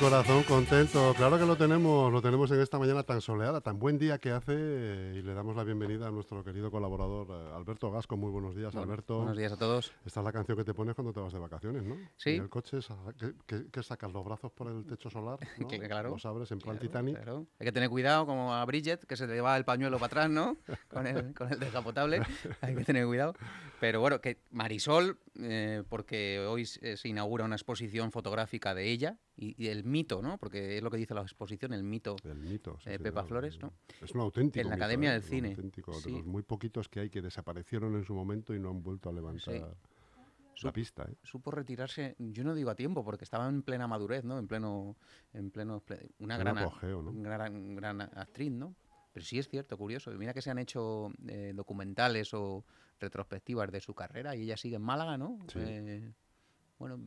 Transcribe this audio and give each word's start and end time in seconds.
Corazón 0.00 0.42
contento. 0.44 1.12
Claro 1.14 1.38
que 1.38 1.44
lo 1.44 1.56
tenemos, 1.56 2.10
lo 2.10 2.22
tenemos 2.22 2.50
en 2.52 2.60
esta 2.60 2.78
mañana 2.78 3.02
tan 3.02 3.20
soleada, 3.20 3.60
tan 3.60 3.78
buen 3.78 3.98
día 3.98 4.16
que 4.18 4.30
hace 4.30 4.54
eh, 4.56 5.16
y 5.18 5.22
le 5.22 5.34
damos 5.34 5.54
la 5.54 5.62
bienvenida 5.62 6.06
a 6.06 6.10
nuestro 6.10 6.42
querido 6.42 6.70
colaborador 6.70 7.26
eh, 7.30 7.54
Alberto 7.54 7.90
Gasco. 7.90 8.16
Muy 8.16 8.30
buenos 8.30 8.56
días, 8.56 8.74
Alberto. 8.76 9.18
Buenos 9.18 9.36
días 9.36 9.52
a 9.52 9.58
todos. 9.58 9.92
Esta 10.06 10.20
es 10.20 10.24
la 10.24 10.32
canción 10.32 10.56
que 10.56 10.64
te 10.64 10.72
pones 10.72 10.94
cuando 10.94 11.12
te 11.12 11.20
vas 11.20 11.34
de 11.34 11.38
vacaciones, 11.38 11.82
¿no? 11.82 11.96
Sí. 12.16 12.30
En 12.30 12.42
el 12.44 12.48
coche, 12.48 12.78
¿qué, 13.18 13.34
qué- 13.46 13.66
qué 13.70 13.82
sacas? 13.82 14.10
¿Los 14.10 14.24
brazos 14.24 14.50
por 14.52 14.68
el 14.68 14.86
techo 14.86 15.10
solar? 15.10 15.38
¿no? 15.58 15.68
Que- 15.68 15.78
claro. 15.80 16.08
Los 16.10 16.24
abres 16.24 16.50
en 16.50 16.60
plan 16.60 16.76
Claro, 16.78 16.88
Titanic. 16.88 17.16
claro. 17.22 17.46
Hay 17.58 17.66
que 17.66 17.72
tener 17.72 17.90
cuidado, 17.90 18.24
como 18.24 18.54
a 18.54 18.64
Bridget, 18.64 19.04
que 19.04 19.16
se 19.16 19.26
le 19.26 19.38
va 19.42 19.54
el 19.58 19.66
pañuelo 19.66 19.98
para 19.98 20.06
atrás, 20.06 20.30
¿no? 20.30 20.56
Con 20.88 21.06
el, 21.06 21.34
con 21.34 21.52
el 21.52 21.60
descapotable. 21.60 22.22
Hay 22.62 22.74
que 22.74 22.84
tener 22.84 23.04
cuidado. 23.06 23.34
Pero 23.80 24.00
bueno, 24.00 24.20
que 24.20 24.38
Marisol, 24.50 25.18
eh, 25.40 25.82
porque 25.90 26.44
hoy 26.48 26.64
se 26.64 26.96
se 26.96 27.08
inaugura 27.08 27.44
una 27.44 27.54
exposición 27.56 28.12
fotográfica 28.12 28.74
de 28.74 28.90
ella 28.90 29.18
y, 29.36 29.54
y 29.62 29.68
el 29.68 29.84
mito, 29.90 30.22
¿no? 30.22 30.38
Porque 30.38 30.76
es 30.78 30.82
lo 30.82 30.90
que 30.90 30.96
dice 30.96 31.12
la 31.14 31.22
exposición, 31.22 31.72
el 31.74 31.82
mito. 31.82 32.16
El 32.24 32.38
mito. 32.38 32.78
sí, 32.82 32.90
Eh, 32.90 32.96
sí, 32.96 33.02
Pepa 33.02 33.24
Flores, 33.24 33.58
¿no? 33.60 33.72
Es 34.00 34.12
un 34.14 34.20
auténtico. 34.20 34.60
En 34.62 34.70
la 34.70 34.76
mito, 34.76 34.84
Academia 34.84 35.10
¿eh? 35.10 35.12
del 35.14 35.22
Cine. 35.22 35.48
auténtico, 35.50 35.92
de 35.92 36.00
Sí. 36.00 36.10
los 36.12 36.24
muy 36.24 36.42
poquitos 36.42 36.88
que 36.88 37.00
hay 37.00 37.10
que 37.10 37.20
desaparecieron 37.20 37.94
en 37.96 38.04
su 38.04 38.14
momento 38.14 38.54
y 38.54 38.60
no 38.60 38.70
han 38.70 38.82
vuelto 38.82 39.08
a 39.08 39.12
levantar 39.12 39.54
la 39.54 39.68
Sup- 40.54 40.72
pista. 40.72 41.04
¿eh? 41.10 41.14
Supo 41.22 41.50
retirarse, 41.50 42.16
yo 42.18 42.44
no 42.44 42.54
digo 42.54 42.70
a 42.70 42.74
tiempo, 42.74 43.02
porque 43.04 43.24
estaba 43.24 43.48
en 43.48 43.62
plena 43.62 43.86
madurez, 43.86 44.24
¿no? 44.24 44.38
En 44.38 44.46
pleno, 44.46 44.96
en 45.32 45.50
pleno, 45.50 45.80
ple- 45.82 46.10
una 46.18 46.36
gran, 46.36 46.58
apogeo, 46.58 47.00
¿no? 47.02 47.12
gran, 47.14 47.74
gran 47.74 48.00
actriz, 48.02 48.52
¿no? 48.52 48.74
Pero 49.12 49.24
sí 49.26 49.38
es 49.38 49.48
cierto, 49.48 49.76
curioso. 49.76 50.10
Mira 50.12 50.32
que 50.34 50.42
se 50.42 50.50
han 50.50 50.58
hecho 50.58 51.10
eh, 51.26 51.52
documentales 51.54 52.32
o 52.34 52.64
retrospectivas 53.00 53.70
de 53.72 53.80
su 53.80 53.94
carrera 53.94 54.36
y 54.36 54.42
ella 54.42 54.56
sigue 54.56 54.76
en 54.76 54.82
Málaga, 54.82 55.16
¿no? 55.18 55.38
Sí. 55.48 55.58
Eh, 55.60 56.12
bueno, 56.80 56.98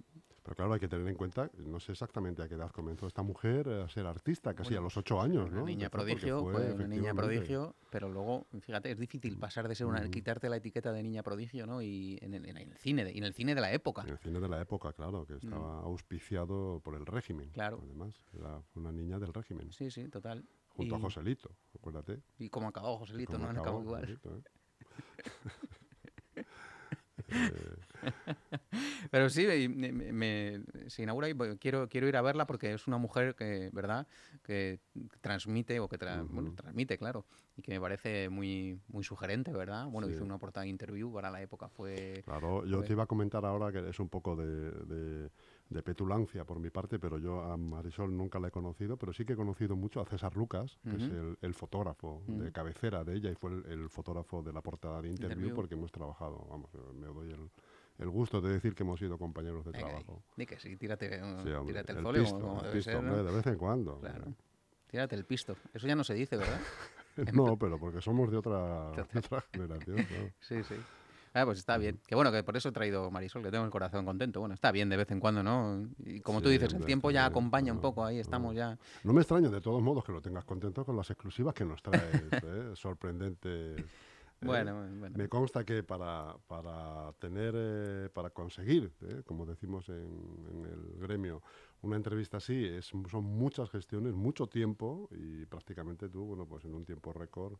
Pero 0.43 0.55
claro, 0.55 0.73
hay 0.73 0.79
que 0.79 0.87
tener 0.87 1.07
en 1.07 1.15
cuenta, 1.15 1.49
no 1.57 1.79
sé 1.79 1.93
exactamente 1.93 2.41
a 2.43 2.47
qué 2.47 2.55
edad 2.55 2.69
comenzó 2.71 3.07
esta 3.07 3.23
mujer 3.23 3.67
a 3.69 3.89
ser 3.89 4.05
artista, 4.05 4.53
casi 4.53 4.69
Bueno, 4.69 4.79
a 4.79 4.83
los 4.83 4.97
ocho 4.97 5.19
años, 5.19 5.49
una 5.49 5.59
¿no? 5.61 5.65
niña 5.65 5.89
prodigio, 5.89 6.41
fue, 6.43 6.53
fue 6.53 6.73
una 6.73 6.87
niña 6.87 7.13
prodigio, 7.13 7.75
pero 7.89 8.07
luego, 8.09 8.45
fíjate, 8.61 8.91
es 8.91 8.99
difícil 8.99 9.37
pasar 9.39 9.67
de 9.67 9.73
ser 9.75 9.87
una, 9.87 10.01
Mm. 10.01 10.11
quitarte 10.11 10.49
la 10.49 10.57
etiqueta 10.57 10.91
de 10.93 11.01
niña 11.01 11.23
prodigio, 11.23 11.65
¿no? 11.65 11.81
Y 11.81 12.19
en 12.21 12.33
el, 12.35 12.45
en 12.45 12.57
el 12.57 12.77
cine, 12.77 13.03
de- 13.05 13.13
y 13.13 13.17
en 13.17 13.23
el 13.23 13.33
cine 13.33 13.55
de 13.55 13.61
la 13.61 13.71
época. 13.73 14.03
En 14.03 14.09
el 14.09 14.17
cine 14.19 14.39
de 14.39 14.47
la 14.49 14.61
época, 14.61 14.93
claro, 14.93 15.25
que 15.25 15.35
estaba 15.37 15.79
auspiciado 15.81 16.79
por 16.83 16.95
el 16.95 17.05
régimen. 17.05 17.49
Mm. 17.49 17.53
Claro. 17.53 17.79
Además, 17.83 18.13
era 18.33 18.61
una 18.75 18.91
niña 18.91 19.17
del 19.19 19.33
régimen. 19.33 19.71
Sí, 19.71 19.89
sí, 19.89 20.07
total. 20.09 20.45
Junto 20.69 20.95
a 20.95 20.99
Joselito, 20.99 21.49
acuérdate. 21.73 22.21
Y 22.37 22.49
como 22.49 22.67
acabó 22.67 22.97
Joselito, 22.99 23.37
¿no? 23.39 23.45
Acabó 23.45 23.61
acabado 23.61 23.81
igual. 23.83 24.01
Joselito, 24.01 24.37
¿eh? 24.37 24.43
Pero 29.11 29.29
sí, 29.29 29.45
me, 29.69 29.91
me- 29.91 30.61
se 30.87 31.03
inaugura 31.03 31.29
y 31.29 31.35
quiero, 31.57 31.87
quiero 31.87 32.07
ir 32.07 32.17
a 32.17 32.21
verla 32.21 32.45
porque 32.45 32.73
es 32.73 32.87
una 32.87 32.97
mujer 32.97 33.35
que, 33.35 33.69
¿verdad? 33.71 34.07
Que 34.43 34.79
transmite, 35.21 35.79
o 35.79 35.87
que 35.87 35.97
tra- 35.97 36.25
bueno, 36.27 36.49
Ujú. 36.49 36.55
transmite, 36.55 36.97
claro, 36.97 37.25
y 37.55 37.61
que 37.61 37.71
me 37.73 37.81
parece 37.81 38.29
muy, 38.29 38.79
muy 38.87 39.03
sugerente, 39.03 39.51
¿verdad? 39.51 39.87
Bueno, 39.87 40.07
Sí. 40.07 40.13
hizo 40.15 40.23
una 40.25 40.37
portada 40.37 40.63
de 40.63 40.69
interview 40.69 41.13
para 41.13 41.31
la 41.31 41.41
época, 41.41 41.69
fue... 41.69 42.21
Claro, 42.25 42.65
yo 42.65 42.83
te 42.83 42.93
iba 42.93 43.03
a 43.03 43.07
comentar 43.07 43.45
ahora 43.45 43.71
que 43.71 43.89
es 43.89 43.99
un 43.99 44.09
poco 44.09 44.35
de, 44.35 44.71
de- 44.71 45.29
de 45.73 45.83
petulancia 45.83 46.45
por 46.45 46.59
mi 46.59 46.69
parte, 46.69 46.99
pero 46.99 47.17
yo 47.17 47.41
a 47.41 47.57
Marisol 47.57 48.15
nunca 48.15 48.39
la 48.39 48.47
he 48.47 48.51
conocido, 48.51 48.95
pero 48.97 49.11
sí 49.13 49.25
que 49.25 49.33
he 49.33 49.35
conocido 49.35 49.75
mucho 49.75 49.99
a 49.99 50.05
César 50.05 50.35
Lucas, 50.37 50.77
que 50.83 50.95
es 50.95 51.03
el, 51.03 51.37
el 51.41 51.53
fotógrafo 51.53 52.21
de 52.27 52.51
cabecera 52.51 53.03
de 53.03 53.15
ella 53.15 53.31
y 53.31 53.35
fue 53.35 53.51
el, 53.51 53.65
el 53.65 53.89
fotógrafo 53.89 54.41
de 54.43 54.53
la 54.53 54.61
portada 54.61 55.01
de 55.01 55.09
interview, 55.09 55.31
Interview. 55.37 55.55
porque 55.55 55.75
hemos 55.75 55.91
trabajado, 55.91 56.45
vamos, 56.49 56.69
eh, 56.75 56.77
me 56.93 57.07
doy 57.07 57.31
el, 57.31 57.49
el 57.99 58.09
gusto 58.09 58.39
de 58.41 58.53
decir 58.53 58.75
que 58.75 58.83
hemos 58.83 58.99
sido 58.99 59.17
compañeros 59.17 59.65
de 59.65 59.71
Venga, 59.71 59.87
trabajo. 59.87 60.23
di 60.37 60.45
que 60.45 60.59
sí, 60.59 60.77
tírate, 60.77 61.07
uh, 61.21 61.43
Sí, 61.43 61.49
hombre, 61.51 61.73
tírate 61.73 61.91
el, 61.93 62.01
folio, 62.03 62.21
pisto, 62.21 62.39
como 62.39 62.55
el 62.57 62.61
debe 62.63 62.73
pisto, 62.75 62.91
ser, 62.91 63.03
¿no? 63.03 63.09
hombre, 63.11 63.23
de 63.31 63.35
vez 63.35 63.47
en 63.47 63.55
cuando. 63.57 63.99
Claro. 63.99 64.33
Tírate 64.87 65.15
el 65.15 65.25
pisto. 65.25 65.55
Eso 65.73 65.87
ya 65.87 65.95
no 65.95 66.03
se 66.03 66.13
dice, 66.13 66.37
¿verdad? 66.37 66.59
No, 67.33 67.57
pero 67.57 67.77
porque 67.79 68.01
somos 68.01 68.31
de 68.31 68.37
otra, 68.37 68.89
De 69.13 69.19
otra 69.19 69.41
generación. 69.51 69.97
claro. 70.03 70.31
Sí, 70.39 70.63
sí. 70.63 70.75
Ah, 71.33 71.45
pues 71.45 71.57
está 71.59 71.77
bien. 71.77 71.99
Que 72.05 72.13
bueno, 72.15 72.31
que 72.31 72.43
por 72.43 72.55
eso 72.55 72.69
he 72.69 72.71
traído 72.71 73.09
Marisol, 73.09 73.41
que 73.41 73.49
tengo 73.51 73.65
el 73.65 73.71
corazón 73.71 74.05
contento. 74.05 74.39
Bueno, 74.39 74.53
está 74.53 74.71
bien 74.71 74.89
de 74.89 74.97
vez 74.97 75.09
en 75.11 75.19
cuando, 75.19 75.41
¿no? 75.41 75.87
Y 76.05 76.19
como 76.21 76.41
tú 76.41 76.49
Sí, 76.49 76.53
dices, 76.53 76.73
el 76.73 76.85
tiempo 76.85 77.09
ya 77.11 77.25
acompaña 77.25 77.73
un 77.73 77.79
poco, 77.81 78.05
ahí 78.05 78.17
no. 78.17 78.21
estamos 78.21 78.55
ya. 78.55 78.77
No 79.03 79.13
me 79.13 79.21
extraña 79.21 79.49
de 79.49 79.59
todos 79.61 79.81
modos 79.81 80.03
que 80.03 80.11
lo 80.11 80.21
tengas 80.21 80.45
contento 80.45 80.85
con 80.85 80.95
las 80.95 81.09
exclusivas 81.09 81.53
que 81.55 81.65
nos 81.65 81.81
traes, 81.81 82.03
¿eh? 82.43 82.71
sorprendentes. 82.75 83.79
¿eh? 83.79 83.85
Bueno, 84.41 84.75
bueno. 84.99 85.17
Me 85.17 85.29
consta 85.29 85.63
que 85.63 85.83
para, 85.83 86.35
para 86.47 87.13
tener, 87.13 87.53
eh, 87.57 88.09
para 88.13 88.29
conseguir, 88.29 88.91
¿eh? 89.01 89.23
como 89.25 89.45
decimos 89.45 89.87
en, 89.89 89.95
en 90.51 90.65
el 90.65 90.99
gremio, 90.99 91.41
una 91.81 91.95
entrevista 91.95 92.37
así, 92.37 92.65
es, 92.65 92.85
son 92.87 93.23
muchas 93.23 93.69
gestiones, 93.69 94.13
mucho 94.13 94.47
tiempo 94.47 95.07
y 95.11 95.45
prácticamente 95.45 96.09
tú, 96.09 96.25
bueno, 96.25 96.45
pues 96.45 96.65
en 96.65 96.75
un 96.75 96.83
tiempo 96.85 97.13
récord, 97.13 97.53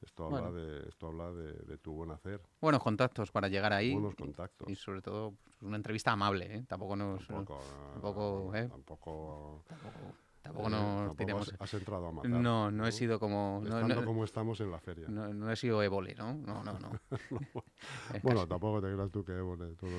esto 0.00 0.26
habla, 0.26 0.40
Bueno. 0.42 0.54
de, 0.56 0.88
esto 0.88 1.06
habla 1.08 1.32
de, 1.32 1.52
de 1.52 1.78
tu 1.78 1.92
buen 1.92 2.10
hacer, 2.10 2.40
Buenos 2.60 2.82
contactos 2.82 3.30
para 3.30 3.48
llegar 3.48 3.72
ahí. 3.72 3.92
buenos 3.92 4.14
contactos. 4.14 4.68
Y 4.68 4.74
sobre 4.76 5.02
todo, 5.02 5.32
pues, 5.44 5.62
una 5.62 5.76
entrevista 5.76 6.12
amable, 6.12 6.56
¿eh? 6.56 6.64
Tampoco 6.68 6.96
nos. 6.96 7.26
Tampoco, 7.26 7.60
tampoco, 7.92 8.54
¿eh? 8.54 8.68
tampoco, 8.68 9.64
Tampoco, 9.68 10.14
tampoco 10.42 10.66
eh, 10.68 10.70
nos 10.70 10.96
tampoco 10.96 11.14
tiremos. 11.16 11.48
has, 11.52 11.60
has 11.60 11.74
entrado 11.74 12.06
a 12.06 12.12
matar. 12.12 12.30
No, 12.30 12.70
no 12.70 12.86
he 12.86 12.92
sido 12.92 13.18
como. 13.18 13.60
No, 13.64 13.74
Estando 13.76 13.94
no- 13.96 14.04
como 14.06 14.24
estamos 14.24 14.60
en 14.60 14.70
la 14.70 14.78
feria. 14.80 15.08
no- 15.08 15.32
no 15.34 15.50
he 15.50 15.56
sido 15.56 15.82
Évole, 15.82 16.14
¿no? 16.14 16.34
No, 16.34 16.62
no, 16.62 16.78
no. 16.78 16.90
Bueno, 18.22 18.46
tampoco 18.46 18.80
te 18.80 18.92
creas 18.92 19.10
tú 19.10 19.24
que 19.24 19.32
Évole, 19.32 19.74
todo. 19.76 19.90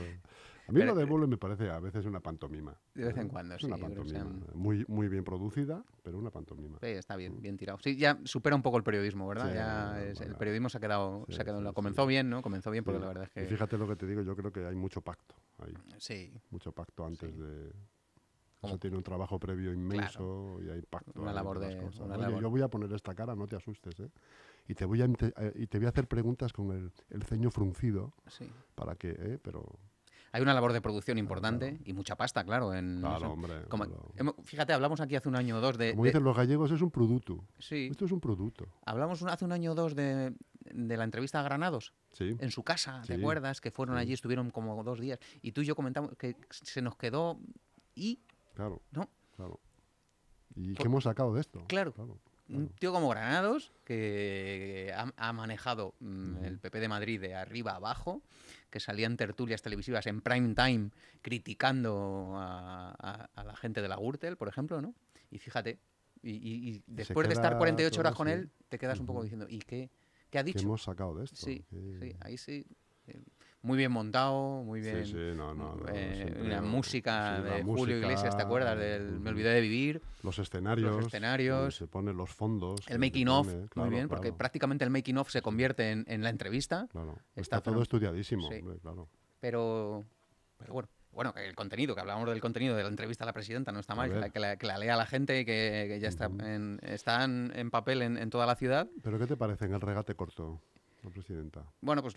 A 0.70 0.72
mí 0.72 0.80
Pero- 0.82 0.92
lo 0.94 0.96
de 0.98 1.04
Évole 1.04 1.26
me 1.28 1.38
parece 1.38 1.70
a 1.70 1.80
veces 1.80 2.06
una 2.06 2.20
pantomima. 2.20 2.80
De 2.94 3.06
vez 3.06 3.18
en 3.18 3.26
¿eh? 3.26 3.30
cuando, 3.30 3.56
es 3.56 3.62
sí, 3.62 3.68
una 3.68 3.78
pantomima. 3.78 4.24
Muy, 4.54 4.86
muy 4.88 5.08
bien 5.08 5.24
producida, 5.24 5.84
pero 6.04 6.18
una 6.20 6.30
pantomima. 6.30 6.78
Sí, 6.80 6.88
está 6.88 7.16
bien, 7.16 7.42
bien 7.42 7.58
tirado. 7.58 7.80
Sí, 7.80 7.98
ya 7.98 8.20
supera 8.24 8.56
un 8.56 8.62
poco 8.62 8.78
el 8.78 8.84
periodismo, 8.84 9.28
¿verdad? 9.28 9.48
Sí, 9.50 9.54
ya 9.56 10.04
es- 10.04 10.22
el 10.22 10.36
periodismo 10.36 10.70
se 10.70 10.78
ha 10.78 10.82
quedado, 10.82 11.26
se 11.30 11.42
ha 11.42 11.44
quedado 11.44 11.60
en 11.60 11.66
la- 11.66 11.74
comenzó 11.74 12.06
bien, 12.06 12.30
¿no? 12.30 12.42
Comenzó 12.42 12.70
bien 12.72 12.84
porque 12.84 13.00
la 13.00 13.08
verdad 13.08 13.24
es 13.24 13.30
Y 13.32 13.34
que 13.34 13.46
fíjate 13.48 13.78
lo 13.78 13.88
que 13.88 13.96
te 13.96 14.06
digo, 14.06 14.22
yo 14.22 14.36
creo 14.36 14.52
que 14.52 14.66
hay 14.66 14.76
mucho 14.76 15.02
pacto 15.02 15.36
ahí, 15.58 15.74
sí, 15.98 16.32
mucho 16.52 16.72
pacto 16.72 17.06
antes 17.06 17.36
de... 17.38 17.72
Eso 18.62 18.78
tiene 18.78 18.98
un 18.98 19.04
trabajo 19.04 19.40
previo 19.40 19.72
inmenso 19.74 20.60
y 20.62 20.70
hay 20.70 20.82
pacto. 20.82 21.22
Una 21.22 21.32
labor 21.32 21.60
de- 21.60 21.78
cosas. 21.78 22.02
una 22.02 22.16
Oye, 22.16 22.24
labor- 22.24 22.42
yo 22.42 22.50
voy 22.50 22.62
a 22.62 22.68
poner 22.68 22.92
esta 22.92 23.16
cara, 23.16 23.34
no 23.34 23.48
te 23.48 23.56
asustes, 23.56 23.98
¿eh? 24.02 24.10
Y 24.68 24.76
te 24.76 24.84
voy 24.86 25.02
a, 25.02 25.06
eh, 25.06 25.54
y 25.56 25.66
te 25.68 25.78
voy 25.80 25.86
a 25.88 25.90
hacer 25.90 26.08
preguntas 26.08 26.52
con 26.54 26.72
el, 26.74 26.92
el 27.10 27.24
ceño 27.24 27.50
fruncido 27.52 28.14
sí. 28.28 28.52
para 28.76 28.96
que, 28.96 29.12
¿eh? 29.18 29.40
Pero, 29.42 29.66
Hay 30.32 30.42
una 30.42 30.54
labor 30.54 30.74
de 30.74 30.82
producción 30.82 31.18
importante 31.18 31.80
y 31.86 31.94
mucha 31.94 32.16
pasta, 32.16 32.44
claro. 32.44 32.74
En, 32.74 33.00
claro, 33.02 33.32
hombre. 33.34 33.64
Como- 33.68 33.86
claro. 33.86 34.12
hemos- 34.16 34.36
fíjate, 34.44 34.74
hablamos 34.74 35.02
aquí 35.02 35.16
hace 35.16 35.28
un 35.30 35.36
año 35.36 35.58
o 35.58 35.62
dos 35.62 35.78
de, 35.78 35.92
Como 35.92 36.04
de- 36.04 36.10
dicen 36.10 36.24
los 36.24 36.36
gallegos, 36.38 36.72
es 36.72 36.82
un 36.82 36.92
producto. 36.92 37.44
sí, 37.58 37.88
Esto 37.92 38.06
es 38.06 38.12
un 38.12 38.20
producto. 38.20 38.68
hablamos 38.86 39.22
hace 39.24 39.46
un 39.46 39.52
año 39.52 39.72
o 39.72 39.76
dos 39.76 39.96
de, 39.96 40.36
de 40.72 40.98
la 40.98 41.04
entrevista 41.04 41.40
a 41.40 41.44
Granados 41.44 41.94
Sí. 42.12 42.36
en 42.40 42.52
su 42.52 42.64
casa, 42.64 43.02
¿te 43.08 43.16
Sí, 43.16 43.20
acuerdas? 43.20 43.60
Que 43.62 43.72
fueron 43.72 43.96
sí. 43.96 44.02
allí, 44.02 44.14
estuvieron 44.14 44.52
como 44.52 44.84
dos 44.84 45.00
días 45.00 45.20
y 45.42 45.52
tú 45.52 45.62
y 45.62 45.66
yo 45.66 45.76
comentamos 45.76 46.16
que 46.18 46.36
se 46.52 46.82
nos 46.82 46.96
quedó 46.96 47.40
y 47.96 48.20
Claro, 48.54 48.82
no, 48.92 49.10
claro. 49.36 49.60
¿Y 50.56 50.74
Por- 50.74 50.78
qué 50.84 50.88
hemos 50.88 51.04
sacado 51.06 51.34
de 51.34 51.42
esto? 51.42 51.64
Claro. 51.68 51.94
claro. 51.94 52.20
Un 52.52 52.70
tío 52.70 52.92
como 52.92 53.10
Granados, 53.10 53.72
que 53.86 54.92
ha, 54.96 55.12
ha 55.18 55.34
manejado 55.34 55.94
mm, 56.00 56.38
el 56.46 56.58
PP 56.60 56.80
de 56.80 56.88
Madrid 56.88 57.22
de 57.22 57.36
arriba 57.36 57.74
a 57.74 57.76
abajo, 57.76 58.24
que 58.72 58.80
salía 58.80 59.06
en 59.08 59.18
tertulias 59.18 59.62
televisivas 59.62 60.08
en 60.08 60.22
prime 60.22 60.56
time 60.56 60.90
criticando 61.22 62.34
a, 62.36 62.96
a- 63.00 63.30
a 63.36 63.44
la 63.44 63.56
gente 63.56 63.82
de 63.82 63.88
la 63.88 63.98
Gürtel, 63.98 64.36
por 64.36 64.48
ejemplo, 64.48 64.82
¿no? 64.82 64.96
Y 65.32 65.38
fíjate, 65.38 65.80
y, 66.24 66.32
y- 66.32 66.70
y 66.76 66.84
después 66.88 67.28
de 67.28 67.34
estar 67.36 67.52
queda 67.52 67.58
48 67.60 68.00
horas 68.02 68.16
con 68.16 68.28
él, 68.28 68.50
te 68.68 68.78
quedas 68.80 69.00
un 69.00 69.06
poco 69.06 69.22
diciendo, 69.24 69.46
¿y 69.48 69.60
qué, 69.60 69.90
qué 70.30 70.40
ha 70.40 70.44
¿Qué 70.44 70.48
dicho? 70.48 70.66
hemos 70.66 70.84
sacado 70.84 71.16
de 71.16 71.26
esto? 71.26 71.36
Sí, 71.38 71.64
¿Qué- 71.70 71.98
sí, 72.00 72.16
ahí 72.22 72.38
sí. 72.38 72.66
eh, 73.08 73.22
Muy 73.62 73.78
bien 73.78 73.92
montado, 73.92 74.64
muy 74.64 74.80
bien. 74.80 75.06
Sí, 75.06 75.12
sí, 75.12 75.18
no, 75.36 75.54
no. 75.54 75.76
eh, 75.94 76.34
la 76.44 76.62
música 76.62 77.38
sí, 77.38 77.44
la 77.44 77.56
de 77.56 77.64
Julio 77.64 77.66
música, 77.96 77.98
Iglesias, 77.98 78.38
¿te 78.38 78.42
acuerdas? 78.42 78.78
Del 78.80 79.10
ujú. 79.16 79.20
Me 79.20 79.30
olvidé 79.32 79.50
de 79.50 79.60
vivir. 79.60 80.02
Los 80.24 80.40
escenarios. 80.40 80.96
Los 80.96 81.08
escenarios. 81.08 81.76
Se 81.76 81.86
ponen 81.88 82.16
los 82.16 82.30
fondos. 82.30 82.80
El 82.88 83.00
making 83.00 83.28
of, 83.28 83.48
pone, 83.48 83.58
muy 83.60 83.68
claro, 83.68 83.90
bien, 83.90 84.08
porque 84.08 84.32
prácticamente 84.32 84.86
el 84.86 84.92
making 84.92 85.18
of 85.18 85.30
se 85.30 85.42
convierte 85.42 85.92
en, 85.92 86.06
en 86.08 86.24
la 86.24 86.30
entrevista, 86.30 86.88
Claro. 86.90 87.18
está 87.36 87.58
Está, 87.58 87.62
todo 87.62 87.82
estudiadísimo, 87.82 88.48
Sí. 88.50 88.60
hombre, 88.60 88.80
claro. 88.80 89.10
pero, 89.42 90.06
pero 90.58 90.74
bueno, 90.74 90.90
bueno, 91.12 91.34
que 91.34 91.46
el 91.46 91.56
contenido, 91.56 91.96
que 91.96 92.02
hablamos 92.02 92.30
del 92.30 92.40
contenido 92.40 92.78
de 92.78 92.84
la 92.84 92.90
entrevista 92.90 93.26
a 93.26 93.28
la 93.28 93.34
presidenta, 93.34 93.74
no 93.74 93.80
está 93.82 93.94
mal, 93.94 94.10
que 94.10 94.20
la, 94.20 94.30
que 94.30 94.40
la- 94.40 94.56
que 94.58 94.68
la 94.68 94.78
lea 94.78 94.96
la 94.96 95.06
gente, 95.06 95.44
que, 95.44 95.86
que 95.90 96.00
ya 96.00 96.08
está 96.08 96.30
Ujú. 96.30 96.46
en, 96.46 96.80
está 96.84 97.26
en, 97.26 97.52
en 97.56 97.72
papel 97.72 98.04
en, 98.04 98.18
en 98.18 98.30
toda 98.30 98.46
la 98.46 98.56
ciudad. 98.56 98.88
¿Pero 99.04 99.20
qué 99.20 99.28
te 99.28 99.36
parece 99.36 99.66
en 99.66 99.74
el 99.74 99.82
regate 99.82 100.16
corto, 100.16 100.62
la 101.04 101.10
presidenta? 101.10 101.66
Bueno, 101.82 102.02
pues 102.02 102.16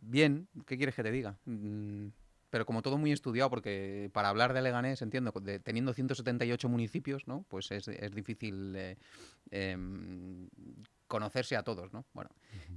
bien, 0.00 0.48
¿qué 0.66 0.76
quieres 0.76 0.94
que 0.94 1.02
te 1.02 1.10
diga? 1.10 1.38
Mm, 1.44 2.08
Pero 2.50 2.64
como 2.64 2.80
todo 2.80 2.96
muy 2.96 3.12
estudiado, 3.12 3.50
porque 3.50 4.08
para 4.14 4.30
hablar 4.30 4.54
de 4.54 4.62
Leganés, 4.62 5.02
entiendo, 5.02 5.32
de- 5.42 5.60
teniendo 5.60 5.92
178 5.92 6.68
municipios, 6.70 7.26
¿no? 7.28 7.44
Pues 7.48 7.70
es, 7.72 7.88
es 7.88 8.10
difícil 8.14 8.74
eh, 8.74 8.96
em, 9.50 10.48
conocerse 11.08 11.56
a 11.56 11.62
todos, 11.62 11.92
¿no? 11.92 12.06
Bueno, 12.14 12.30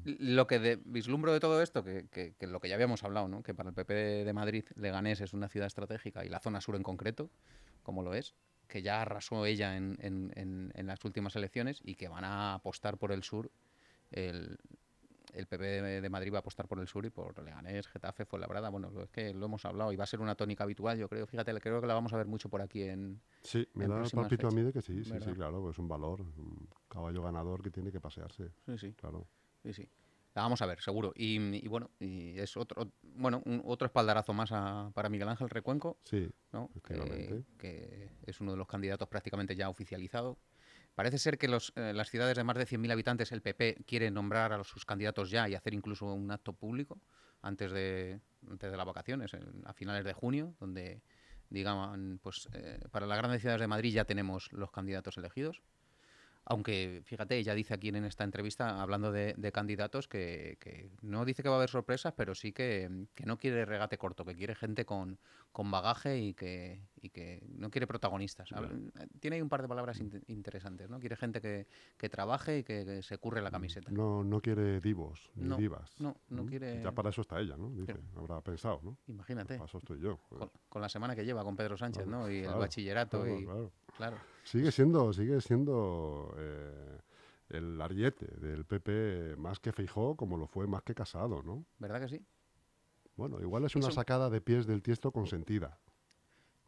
lo 0.04 0.46
que 0.46 0.60
de, 0.60 0.76
vislumbro 0.84 1.32
de 1.32 1.40
todo 1.40 1.62
esto, 1.62 1.86
que, 1.86 2.08
que, 2.10 2.34
que, 2.38 2.48
lo 2.48 2.60
que 2.60 2.68
ya 2.68 2.76
habíamos 2.76 3.06
hablado, 3.06 3.30
¿no? 3.30 3.44
Que 3.44 3.54
para 3.54 3.70
el 3.70 3.76
PP 3.76 3.94
de 4.26 4.34
Madrid, 4.34 4.66
Leganés 4.76 5.22
es 5.22 5.32
una 5.32 5.48
ciudad 5.48 5.68
estratégica 5.68 6.26
y 6.26 6.30
la 6.30 6.42
zona 6.42 6.60
sur 6.60 6.76
en 6.76 6.84
concreto, 6.84 7.30
como 7.82 8.04
lo 8.04 8.14
es, 8.14 8.36
que 8.72 8.82
ya 8.82 9.02
arrasó 9.02 9.46
ella 9.46 9.76
en, 9.76 9.98
en, 10.02 10.32
en, 10.36 10.72
en 10.74 10.88
las 10.88 11.04
últimas 11.04 11.36
elecciones 11.36 11.82
y 11.84 11.96
que 11.96 12.08
van 12.08 12.24
a 12.24 12.54
apostar 12.54 12.98
por 12.98 13.12
el 13.12 13.22
sur 13.22 13.52
el, 14.12 14.58
el 15.34 15.46
PP 15.46 15.64
de, 15.64 16.02
de, 16.02 16.10
Madrid 16.10 16.32
va 16.32 16.38
a 16.38 16.40
apostar 16.40 16.68
por 16.68 16.80
el 16.80 16.88
sur 16.88 17.06
y 17.06 17.10
por 17.10 17.38
Leganés, 17.44 17.88
Getafe, 17.88 18.26
Fuenlabrada. 18.26 18.70
Bueno, 18.70 18.90
es 19.02 19.10
que 19.10 19.34
lo 19.34 19.46
hemos 19.46 19.66
hablado 19.66 19.92
y 19.92 19.98
va 19.98 20.06
a 20.06 20.08
ser 20.08 20.22
una 20.22 20.36
tónica 20.36 20.64
habitual, 20.64 20.98
yo 20.98 21.10
creo. 21.10 21.28
Fíjate, 21.28 21.54
creo 21.60 21.82
que 21.82 21.88
la 21.88 21.94
vamos 21.94 22.14
a 22.14 22.18
ver 22.18 22.28
mucho 22.28 22.50
por 22.50 22.62
aquí 22.62 22.84
en. 22.84 23.22
Sí, 23.44 23.68
me 23.74 23.88
da 23.88 24.04
el 24.04 24.10
palpito 24.10 24.48
a 24.48 24.52
mí 24.52 24.62
de 24.62 24.72
que 24.72 24.82
sí, 24.82 25.04
sí, 25.04 25.14
sí, 25.22 25.34
claro, 25.34 25.70
es 25.70 25.78
un 25.78 25.88
valor, 25.88 26.22
un 26.22 26.70
caballo 26.88 27.22
ganador 27.24 27.62
que 27.62 27.72
tiene 27.72 27.92
que 27.92 28.00
pasearse. 28.00 28.52
Sí, 28.66 28.78
sí. 28.78 28.94
Claro. 28.94 29.28
Sí, 29.64 29.74
sí. 29.74 29.90
La 30.34 30.44
vamos 30.44 30.62
a 30.62 30.66
ver, 30.66 30.80
seguro. 30.82 31.12
Y, 31.16 31.36
y 31.58 31.68
bueno, 31.68 31.92
y 32.00 32.40
es 32.40 32.56
otro, 32.56 32.92
bueno, 33.02 33.42
un, 33.46 33.62
otro 33.66 33.86
espaldarazo 33.86 34.34
más 34.34 34.52
a, 34.52 34.92
para 34.94 35.10
Miguel 35.10 35.28
Ángel 35.28 35.50
Recuenco. 35.50 35.98
Sí, 36.06 36.30
¿no? 36.54 36.70
que, 36.84 37.44
que 37.58 38.10
es 38.26 38.40
uno 38.40 38.52
de 38.52 38.58
los 38.58 38.68
candidatos 38.68 39.08
prácticamente 39.10 39.56
ya 39.56 39.70
oficializado. 39.70 40.38
Parece 40.96 41.18
ser 41.18 41.38
que 41.38 41.48
los, 41.48 41.74
eh, 41.76 41.94
las 41.94 42.10
ciudades 42.10 42.36
de 42.36 42.44
más 42.44 42.58
de 42.58 42.66
100.000 42.66 42.92
habitantes, 42.92 43.32
el 43.32 43.42
PP 43.42 43.84
quiere 43.86 44.12
nombrar 44.12 44.54
a 44.54 44.64
sus 44.64 44.86
candidatos 44.86 45.30
ya 45.30 45.48
y 45.48 45.56
hacer 45.56 45.74
incluso 45.74 46.06
un 46.14 46.32
acto 46.32 46.54
público 46.54 47.02
antes 47.42 47.72
de, 47.72 48.20
antes 48.50 48.70
de 48.70 48.78
las 48.78 48.86
vacaciones, 48.86 49.34
en, 49.34 49.64
a 49.66 49.74
finales 49.74 50.04
de 50.04 50.14
junio, 50.14 50.56
donde 50.60 51.02
digan, 51.50 52.20
pues 52.22 52.48
eh, 52.54 52.80
para 52.92 53.06
las 53.06 53.18
grandes 53.18 53.42
ciudades 53.42 53.62
de 53.62 53.68
Madrid 53.68 53.94
ya 53.94 54.06
tenemos 54.06 54.52
los 54.54 54.72
candidatos 54.72 55.18
elegidos. 55.18 55.62
Aunque, 56.52 57.02
fíjate, 57.06 57.38
ella 57.38 57.56
dice 57.56 57.74
aquí 57.74 57.88
en 57.88 58.04
esta 58.04 58.26
entrevista, 58.26 58.82
hablando 58.82 59.14
de, 59.14 59.34
de 59.38 59.52
candidatos, 59.54 60.10
que, 60.10 60.58
que, 60.60 60.92
no 61.02 61.24
dice 61.24 61.44
que 61.44 61.48
va 61.48 61.56
a 61.56 61.58
haber 61.60 61.70
sorpresas, 61.70 62.14
pero 62.14 62.36
sí 62.36 62.52
que, 62.52 63.06
que 63.16 63.26
no 63.26 63.38
quiere 63.38 63.64
regate 63.64 63.98
corto, 63.98 64.26
que 64.26 64.36
quiere 64.36 64.54
gente 64.54 64.84
con, 64.84 65.18
con 65.54 65.72
bagaje 65.72 66.20
y 66.20 66.34
que, 66.34 66.82
y 67.02 67.10
que 67.10 67.42
no 67.56 67.72
quiere 67.72 67.88
protagonistas. 67.88 68.50
Claro. 68.50 68.70
Tiene 69.22 69.38
ahí 69.38 69.42
un 69.42 69.48
par 69.48 69.62
de 69.62 69.70
palabras 69.70 70.02
in 70.02 70.12
interesantes, 70.28 70.90
¿no? 70.90 71.00
Quiere 71.00 71.16
gente 71.16 71.40
que, 71.40 71.68
que 71.98 72.10
trabaje 72.10 72.58
y 72.58 72.64
que, 72.66 72.84
que, 72.84 73.02
se 73.02 73.18
curre 73.18 73.42
la 73.42 73.50
camiseta. 73.50 73.90
No, 73.90 74.22
no 74.26 74.42
quiere 74.42 74.82
divos 74.82 75.32
ni 75.36 75.48
no, 75.48 75.56
divas. 75.56 75.96
No, 76.02 76.18
no 76.28 76.44
¿Mm? 76.44 76.48
quiere... 76.48 76.84
Ya 76.84 76.92
para 76.92 77.12
eso 77.12 77.22
está 77.22 77.40
ella, 77.40 77.56
¿no? 77.56 77.70
Dice, 77.70 77.94
Pero, 77.94 78.02
habrá 78.18 78.42
pensado, 78.42 78.82
¿no? 78.84 78.98
Imagínate. 79.08 79.54
Para 79.54 79.70
eso 79.70 79.78
estoy 79.78 80.02
yo. 80.02 80.18
Con, 80.28 80.52
con, 80.68 80.82
la 80.82 80.90
semana 80.90 81.16
que 81.16 81.24
lleva 81.24 81.46
con 81.46 81.56
Pedro 81.56 81.78
Sánchez, 81.78 82.04
claro, 82.04 82.24
¿no? 82.24 82.30
Y 82.30 82.42
claro, 82.42 82.56
el 82.56 82.60
bachillerato 82.60 83.26
y... 83.26 83.48
Claro. 83.96 84.18
Sigue 84.52 84.74
siendo, 84.74 85.14
sigue 85.14 85.40
siendo 85.40 86.36
eh, 86.38 87.00
el 87.52 87.82
ariete 87.82 88.26
del 88.36 88.66
PP 88.66 89.38
más 89.38 89.62
que 89.62 89.72
Feijó, 89.72 90.18
como 90.18 90.36
lo 90.36 90.46
fue 90.46 90.68
más 90.68 90.84
que 90.84 90.94
Casado, 90.94 91.42
¿no? 91.42 91.64
¿Verdad 91.80 92.02
que 92.02 92.10
sí? 92.10 92.26
Bueno, 93.16 93.40
igual 93.40 93.64
es 93.64 93.78
una 93.78 93.86
Eso... 93.86 93.96
sacada 93.96 94.30
de 94.30 94.42
pies 94.42 94.68
del 94.68 94.82
tiesto 94.82 95.14
consentida. 95.14 95.80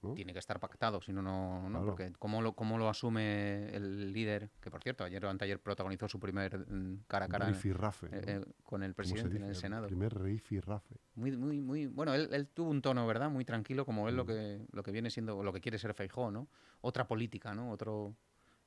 ¿No? 0.04 0.14
Tiene 0.14 0.34
que 0.34 0.40
estar 0.40 0.60
pactado, 0.60 1.02
si 1.02 1.14
no, 1.14 1.22
no, 1.22 1.68
claro. 1.70 1.86
porque 1.86 2.14
¿cómo 2.20 2.42
lo, 2.42 2.54
¿cómo 2.54 2.78
lo 2.78 2.90
asume 2.90 3.70
el 3.76 4.12
líder? 4.12 4.50
Que 4.60 4.70
por 4.70 4.82
cierto, 4.82 5.04
ayer 5.04 5.24
o 5.26 5.30
anteayer 5.30 5.60
protagonizó 5.60 6.08
su 6.08 6.20
primer 6.20 6.60
mm, 6.70 7.04
cara 7.08 7.26
a 7.26 7.30
cara 7.30 7.48
rifirrafe, 7.48 8.08
eh, 8.08 8.22
eh, 8.26 8.46
con 8.64 8.84
el 8.84 8.94
presidente 8.94 9.38
en 9.38 9.44
el 9.44 9.56
Senado. 9.56 9.84
El 9.84 9.90
primer 9.90 10.14
rifirrafe. 10.22 10.96
Muy, 11.16 11.36
muy, 11.38 11.62
muy. 11.62 11.88
Bueno, 11.88 12.14
él, 12.14 12.30
él, 12.32 12.48
tuvo 12.48 12.70
un 12.70 12.82
tono, 12.82 13.08
¿verdad? 13.08 13.30
Muy 13.30 13.46
tranquilo, 13.46 13.86
como 13.86 14.08
él 14.10 14.16
mm. 14.16 14.18
lo 14.18 14.26
que 14.26 14.66
lo 14.72 14.84
que 14.84 14.92
viene 14.92 15.10
siendo, 15.10 15.42
lo 15.44 15.54
que 15.54 15.62
quiere 15.62 15.78
ser 15.78 15.94
Feijó, 15.94 16.32
¿no? 16.32 16.48
Otra 16.82 17.08
política, 17.08 17.54
¿no? 17.54 17.72
Otro. 17.72 18.16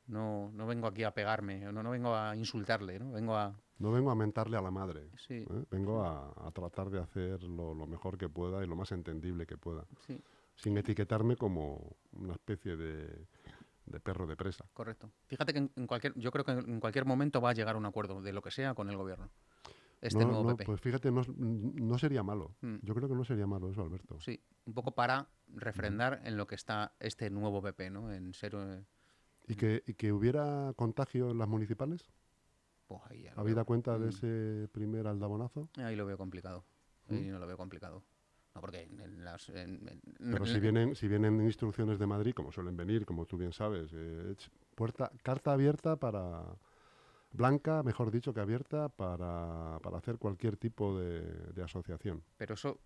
No, 0.09 0.53
no 0.55 0.69
vengo 0.69 0.87
aquí 0.87 1.03
a 1.03 1.13
pegarme, 1.13 1.59
no, 1.73 1.83
no 1.83 1.91
vengo 1.91 2.15
a 2.15 2.37
insultarle, 2.37 2.97
¿no? 3.01 3.11
Vengo 3.11 3.37
a, 3.37 3.53
no 3.79 3.91
vengo 3.91 4.13
a 4.13 4.15
mentarle 4.15 4.57
a 4.57 4.63
la 4.63 4.71
madre. 4.71 5.11
Sí. 5.17 5.45
¿eh? 5.51 5.65
Vengo 5.69 6.05
a, 6.05 6.33
a, 6.47 6.51
tratar 6.53 6.91
de 6.91 7.01
hacer 7.01 7.43
lo, 7.43 7.75
lo, 7.75 7.87
mejor 7.89 8.17
que 8.17 8.29
pueda 8.29 8.65
y 8.65 8.69
lo 8.69 8.77
más 8.77 8.93
entendible 8.93 9.47
que 9.47 9.59
pueda. 9.59 9.85
Sí 10.07 10.17
sin 10.57 10.77
etiquetarme 10.79 11.37
como 11.37 11.97
una 12.13 12.33
especie 12.33 12.77
de, 12.77 13.27
de 13.87 14.01
perro 14.01 14.27
de 14.27 14.37
presa. 14.37 14.67
Correcto. 14.73 15.11
Fíjate 15.27 15.53
que 15.53 15.59
en, 15.59 15.87
cualquier, 15.87 16.15
yo 16.19 16.31
creo 16.31 16.45
que 16.45 16.53
en 16.53 16.81
cualquier 16.81 17.05
momento 17.05 17.41
va 17.41 17.51
a 17.51 17.55
llegar 17.55 17.77
a 17.77 17.79
un 17.79 17.87
acuerdo 17.87 18.21
de 18.21 18.33
lo 18.33 18.43
que 18.43 18.51
sea 18.51 18.75
con 18.75 18.91
el 18.91 18.97
gobierno. 18.97 19.31
Este 20.01 20.25
no, 20.25 20.31
nuevo 20.31 20.51
no, 20.51 20.57
PP. 20.57 20.67
Pues 20.67 20.81
fíjate, 20.81 21.11
no, 21.11 21.23
no 21.37 21.99
sería 21.99 22.23
malo. 22.23 22.55
Mm. 22.61 22.77
Yo 22.83 22.95
creo 22.95 23.09
que 23.09 23.15
no 23.15 23.25
sería 23.25 23.47
malo 23.47 23.71
eso, 23.71 23.83
Alberto. 23.83 24.21
Sí, 24.21 24.41
un 24.67 24.75
poco 24.75 24.93
para 24.93 25.29
refrendar 25.49 26.21
mm. 26.23 26.27
en 26.27 26.37
lo 26.37 26.47
que 26.47 26.55
está 26.55 26.93
este 27.01 27.31
nuevo 27.31 27.63
PP, 27.63 27.91
¿no? 27.91 28.13
En 28.13 28.35
ser. 28.35 28.55
Eh... 28.55 28.85
¿Y, 29.49 29.55
que, 29.55 29.83
¿Y 29.87 29.95
que 29.95 30.13
hubiera 30.13 30.73
contagio 30.77 31.31
en 31.31 31.39
las 31.39 31.49
municipales? 31.49 32.11
Pues 32.87 33.01
ahí 33.07 33.23
ya 33.23 33.33
¿Habida 33.37 33.65
cuenta 33.65 33.99
de 33.99 34.07
mm. 34.07 34.09
ese 34.09 34.69
primer 34.73 35.07
aldabonazo? 35.07 35.71
Ahí 35.77 35.97
lo 35.97 36.07
veo 36.07 36.19
complicado. 36.19 36.65
Ahí 37.09 37.29
no 37.29 37.39
lo 37.39 37.47
veo 37.47 37.57
complicado. 37.57 38.03
No, 38.57 38.61
porque 38.63 38.85
en 38.85 39.23
las, 39.23 39.51
en, 39.51 39.87
en, 39.87 40.01
Pero 40.33 40.47
si 40.47 40.59
vienen, 40.59 40.95
si 40.95 41.09
vienen 41.09 41.43
instrucciones 41.43 41.99
de 41.99 42.07
Madrid, 42.07 42.33
como 42.33 42.51
suelen 42.51 42.75
venir, 42.75 43.05
como 43.05 43.27
tú 43.27 43.37
bien 43.37 43.53
sabes, 43.53 43.91
eh, 43.93 44.35
puerta, 44.75 45.13
carta 45.23 45.53
abierta 45.53 45.97
para 45.97 46.43
blanca, 47.33 47.83
mejor 47.83 48.11
dicho, 48.11 48.33
que 48.33 48.41
abierta 48.41 48.89
para, 48.89 49.79
para 49.83 49.99
hacer 49.99 50.17
cualquier 50.17 50.57
tipo 50.57 50.99
de, 50.99 51.21
de, 51.53 51.63
asociación. 51.63 52.23
Pero 52.39 52.55
eso 52.55 52.81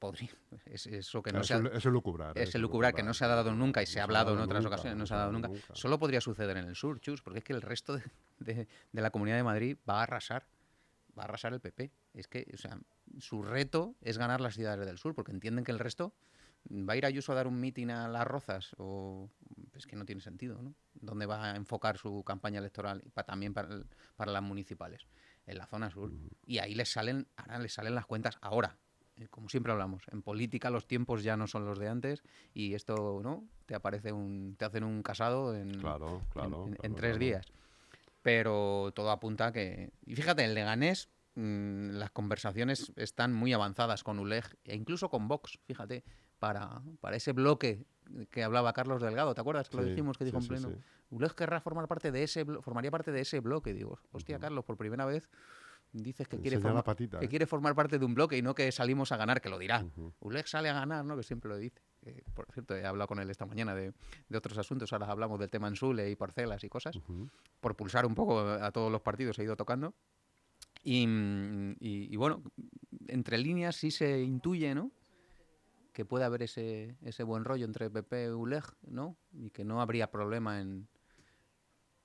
podría, 0.00 0.30
es 0.66 0.88
eso 0.88 1.22
que 1.22 1.30
no 1.30 1.44
se 1.44 1.54
ha, 1.54 1.58
es 1.58 1.86
el 1.86 1.92
lucubrar. 1.92 2.36
Es 2.36 2.52
el 2.56 2.62
lucubrar 2.62 2.92
que 2.92 3.04
no 3.04 3.14
se 3.14 3.24
ha 3.24 3.28
dado 3.28 3.54
nunca 3.54 3.84
y 3.84 3.86
se 3.86 4.00
ha 4.00 4.02
hablado 4.02 4.32
en 4.32 4.40
otras 4.40 4.64
nunca, 4.64 4.74
ocasiones, 4.74 4.98
no 4.98 5.06
se 5.06 5.14
ha 5.14 5.18
dado 5.18 5.30
nunca. 5.30 5.46
nunca. 5.46 5.74
Solo 5.74 6.00
podría 6.00 6.20
suceder 6.20 6.56
en 6.56 6.64
el 6.64 6.74
sur, 6.74 6.98
Chus, 6.98 7.22
porque 7.22 7.38
es 7.38 7.44
que 7.44 7.52
el 7.52 7.62
resto 7.62 7.94
de, 7.94 8.02
de, 8.40 8.66
de 8.90 9.00
la 9.00 9.10
Comunidad 9.10 9.36
de 9.36 9.44
Madrid 9.44 9.76
va 9.88 10.00
a 10.00 10.02
arrasar 10.02 10.44
va 11.16 11.22
a 11.22 11.24
arrasar 11.26 11.52
el 11.52 11.60
PP. 11.60 11.90
Es 12.14 12.28
que, 12.28 12.46
o 12.52 12.56
sea, 12.56 12.78
su 13.18 13.42
reto 13.42 13.94
es 14.00 14.18
ganar 14.18 14.40
las 14.40 14.54
ciudades 14.54 14.86
del 14.86 14.98
sur, 14.98 15.14
porque 15.14 15.32
entienden 15.32 15.64
que 15.64 15.72
el 15.72 15.78
resto 15.78 16.14
va 16.70 16.92
a 16.92 16.96
ir 16.96 17.06
Ayuso 17.06 17.32
a 17.32 17.34
dar 17.34 17.46
un 17.46 17.60
mitin 17.60 17.90
a 17.90 18.08
las 18.08 18.26
Rozas 18.26 18.74
o 18.78 19.28
es 19.74 19.86
que 19.86 19.96
no 19.96 20.04
tiene 20.04 20.20
sentido, 20.20 20.62
¿no? 20.62 20.74
¿Dónde 20.94 21.26
va 21.26 21.52
a 21.52 21.56
enfocar 21.56 21.98
su 21.98 22.22
campaña 22.24 22.58
electoral 22.58 23.02
para, 23.14 23.26
también 23.26 23.52
para, 23.52 23.74
el, 23.74 23.86
para, 24.16 24.30
las 24.30 24.42
municipales? 24.42 25.06
En 25.46 25.58
la 25.58 25.66
zona 25.66 25.90
sur. 25.90 26.12
Y 26.46 26.58
ahí 26.58 26.74
les 26.74 26.92
salen, 26.92 27.26
ahora 27.36 27.58
les 27.58 27.72
salen 27.72 27.96
las 27.96 28.06
cuentas 28.06 28.38
ahora. 28.40 28.78
Eh, 29.16 29.26
como 29.28 29.48
siempre 29.48 29.72
hablamos, 29.72 30.04
en 30.12 30.22
política 30.22 30.70
los 30.70 30.86
tiempos 30.86 31.24
ya 31.24 31.36
no 31.36 31.48
son 31.48 31.66
los 31.66 31.78
de 31.78 31.88
antes 31.88 32.22
y 32.54 32.74
esto, 32.74 33.20
¿no? 33.24 33.44
Te 33.66 33.74
aparece 33.74 34.12
un, 34.12 34.54
te 34.56 34.64
hacen 34.64 34.84
un 34.84 35.02
casado 35.02 35.56
en, 35.56 35.80
claro, 35.80 36.22
claro, 36.30 36.66
en, 36.66 36.68
en, 36.68 36.74
claro, 36.74 36.78
en 36.82 36.94
tres 36.94 37.18
días 37.18 37.52
pero 38.22 38.92
todo 38.94 39.10
apunta 39.10 39.48
a 39.48 39.52
que... 39.52 39.90
Y 40.06 40.14
fíjate, 40.14 40.44
en 40.44 40.54
Leganés 40.54 41.08
mmm, 41.34 41.90
las 41.90 42.10
conversaciones 42.10 42.92
están 42.96 43.32
muy 43.32 43.52
avanzadas 43.52 44.02
con 44.04 44.18
ULEG 44.18 44.44
e 44.64 44.76
incluso 44.76 45.08
con 45.08 45.28
Vox, 45.28 45.58
fíjate, 45.64 46.04
para, 46.38 46.82
para 47.00 47.16
ese 47.16 47.32
bloque 47.32 47.86
que 48.30 48.42
hablaba 48.42 48.72
Carlos 48.72 49.00
Delgado, 49.00 49.34
¿te 49.34 49.40
acuerdas 49.40 49.68
que 49.68 49.76
sí, 49.76 49.82
lo 49.82 49.88
dijimos 49.88 50.18
que 50.18 50.24
dijo 50.24 50.40
sí, 50.40 50.46
en 50.46 50.48
pleno? 50.48 50.70
Sí, 50.70 50.82
ULEG 51.10 51.34
querrá 51.34 51.60
formar 51.60 51.86
parte 51.86 52.10
de 52.10 52.22
ese 52.24 52.44
formaría 52.44 52.90
parte 52.90 53.12
de 53.12 53.20
ese 53.20 53.40
bloque, 53.40 53.72
digo, 53.72 53.98
hostia, 54.10 54.36
uh 54.36 54.38
-huh. 54.38 54.42
Carlos, 54.42 54.64
por 54.64 54.76
primera 54.76 55.04
vez 55.04 55.28
dices 55.92 56.26
que 56.26 56.38
quiere, 56.38 56.58
forma, 56.58 56.82
patita, 56.82 57.18
que 57.18 57.26
¿eh? 57.26 57.28
quiere 57.28 57.46
formar 57.46 57.74
parte 57.74 57.98
de 57.98 58.04
un 58.04 58.14
bloque 58.14 58.36
y 58.36 58.42
no 58.42 58.54
que 58.54 58.70
salimos 58.72 59.12
a 59.12 59.16
ganar, 59.16 59.40
que 59.40 59.50
lo 59.50 59.58
dirá. 59.58 59.84
Uh 59.84 59.90
-huh. 59.90 60.12
ULEG 60.20 60.48
sale 60.48 60.70
a 60.70 60.72
ganar, 60.72 61.04
¿no? 61.04 61.16
Que 61.16 61.22
siempre 61.22 61.48
lo 61.50 61.56
dice. 61.56 61.82
Eh, 62.02 62.22
por 62.34 62.50
cierto, 62.52 62.74
he 62.74 62.84
hablado 62.84 63.08
con 63.08 63.20
él 63.20 63.30
esta 63.30 63.46
mañana 63.46 63.74
de, 63.74 63.92
de, 64.28 64.38
otros 64.38 64.56
asuntos, 64.58 64.92
ahora 64.92 65.06
hablamos 65.06 65.38
del 65.38 65.50
tema 65.50 65.68
Ensule 65.68 66.10
y 66.10 66.16
parcelas 66.16 66.64
y 66.64 66.68
cosas, 66.68 66.96
uh 66.96 67.00
-huh. 67.00 67.30
por 67.60 67.76
pulsar 67.76 68.06
un 68.06 68.14
poco 68.14 68.40
a 68.40 68.70
todos 68.72 68.90
los 68.90 69.02
partidos 69.02 69.38
he 69.38 69.44
ido 69.44 69.56
tocando. 69.56 69.94
Y, 70.82 71.04
y, 71.04 72.12
y, 72.12 72.16
bueno, 72.16 72.42
entre 73.08 73.38
líneas 73.38 73.76
sí 73.76 73.90
se 73.90 74.20
intuye, 74.22 74.74
¿no? 74.74 74.90
Que 75.92 76.04
puede 76.04 76.24
haber 76.24 76.42
ese, 76.42 76.96
ese 77.02 77.22
buen 77.22 77.44
rollo 77.44 77.64
entre 77.64 77.90
PP 77.90 78.24
y 78.24 78.28
ULEG, 78.28 78.64
¿no? 78.88 79.16
Y 79.32 79.50
que 79.50 79.64
no 79.64 79.80
habría 79.80 80.10
problema 80.10 80.60
en, 80.60 80.88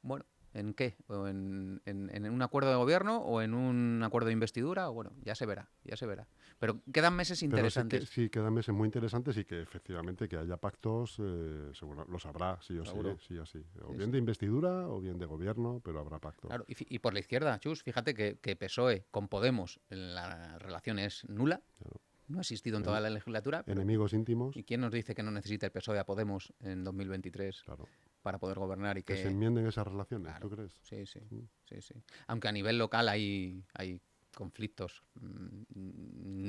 bueno, 0.01 0.25
¿En 0.53 0.73
qué? 0.73 0.95
¿O 1.07 1.27
en, 1.27 1.81
en, 1.85 2.09
en, 2.13 2.31
un 2.31 2.41
acuerdo 2.41 2.69
de 2.69 2.77
gobierno 2.77 3.19
o 3.19 3.41
en 3.41 3.53
un 3.53 4.01
acuerdo 4.03 4.27
de 4.27 4.33
investidura? 4.33 4.89
O 4.89 4.93
bueno, 4.93 5.11
ya 5.23 5.35
se 5.35 5.45
verá, 5.45 5.69
ya 5.83 5.95
se 5.97 6.05
verá. 6.05 6.27
Pero 6.59 6.81
quedan 6.91 7.15
meses 7.15 7.43
interesantes. 7.43 8.05
Sí, 8.05 8.07
que, 8.07 8.21
sí, 8.23 8.29
quedan 8.29 8.53
meses 8.53 8.73
muy 8.73 8.87
interesantes 8.87 9.37
y 9.37 9.45
que 9.45 9.61
efectivamente 9.61 10.27
que 10.27 10.37
haya 10.37 10.57
pactos, 10.57 11.17
eh, 11.19 11.71
seguro, 11.73 12.05
los 12.09 12.25
habrá, 12.25 12.59
sí 12.61 12.77
o 12.77 12.85
seguro. 12.85 13.17
sí, 13.19 13.35
sí 13.35 13.37
o 13.37 13.45
sí. 13.45 13.63
O 13.81 13.91
sí, 13.91 13.97
bien 13.97 14.07
sí. 14.07 14.11
de 14.13 14.17
investidura 14.17 14.87
o 14.87 14.99
bien 14.99 15.19
de 15.19 15.25
gobierno, 15.25 15.81
pero 15.83 15.99
habrá 15.99 16.19
pactos. 16.19 16.49
Claro, 16.49 16.65
y, 16.67 16.95
y 16.95 16.99
por 16.99 17.13
la 17.13 17.19
izquierda, 17.19 17.59
Chus, 17.59 17.83
fíjate 17.83 18.13
que, 18.13 18.39
que, 18.39 18.55
PSOE 18.55 19.05
con 19.11 19.27
Podemos 19.27 19.79
la 19.89 20.57
relación 20.57 20.99
es 20.99 21.27
nula. 21.29 21.61
Claro. 21.77 22.01
No 22.29 22.39
ha 22.39 22.41
existido 22.41 22.77
en 22.77 22.83
toda 22.83 22.99
la 22.99 23.09
legislatura. 23.09 23.63
Enemigos 23.67 24.11
íntimos. 24.11 24.57
¿Y 24.57 24.63
quién 24.63 24.81
nos 24.81 24.91
dice 24.91 25.15
que 25.15 25.23
no 25.23 25.31
necesita 25.31 25.67
el 25.67 25.71
PSOE 25.71 25.99
a 25.99 26.05
Podemos 26.05 26.53
en 26.59 26.83
2023? 26.83 27.63
Claro 27.63 27.85
para 28.27 28.39
poder 28.39 28.59
gobernar 28.59 28.97
y 28.97 29.03
que, 29.03 29.13
que 29.15 29.21
se 29.21 29.29
enmienden 29.29 29.65
esas 29.67 29.87
relaciones, 29.87 30.27
claro. 30.33 30.49
¿tú 30.49 30.53
crees? 30.53 30.73
Sí, 30.83 31.05
sí, 31.05 31.21
mm. 31.29 31.47
sí, 31.63 31.81
sí. 31.81 31.93
Aunque 32.27 32.49
a 32.49 32.51
nivel 32.51 32.77
local 32.77 33.07
hay, 33.07 33.63
hay 33.73 34.01
conflictos. 34.35 35.01
Mm, 35.21 35.61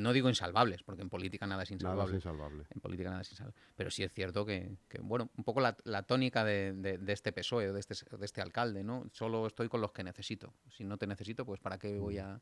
no 0.02 0.12
digo 0.12 0.28
insalvables, 0.28 0.82
porque 0.82 1.02
en 1.02 1.08
política 1.08 1.46
nada 1.46 1.62
es 1.62 1.70
Nada 1.70 1.76
insalvable. 1.76 2.16
es 2.16 2.24
insalvable. 2.24 2.64
En 2.74 2.80
política 2.80 3.10
nada 3.10 3.22
es 3.22 3.30
insalvable. 3.30 3.60
Pero 3.76 3.92
sí 3.92 4.02
es 4.02 4.12
cierto 4.12 4.44
que, 4.44 4.76
que, 4.88 4.98
bueno, 5.00 5.30
un 5.36 5.44
poco 5.44 5.60
la, 5.60 5.76
la 5.84 6.02
tónica 6.02 6.42
de, 6.44 6.72
de- 6.72 6.98
de 6.98 7.12
este 7.12 7.32
PSOE, 7.32 7.68
o 7.68 7.72
de 7.72 7.78
este, 7.78 7.94
de 8.16 8.24
este 8.26 8.40
alcalde, 8.42 8.82
¿no? 8.82 9.04
Solo 9.12 9.46
estoy 9.46 9.68
con 9.68 9.80
los 9.80 9.92
que 9.92 10.02
necesito. 10.02 10.52
Si 10.68 10.82
no 10.82 10.98
te 10.98 11.06
necesito, 11.06 11.46
pues 11.46 11.60
¿para 11.60 11.78
qué 11.78 11.96
voy 11.96 12.18
a...? 12.18 12.40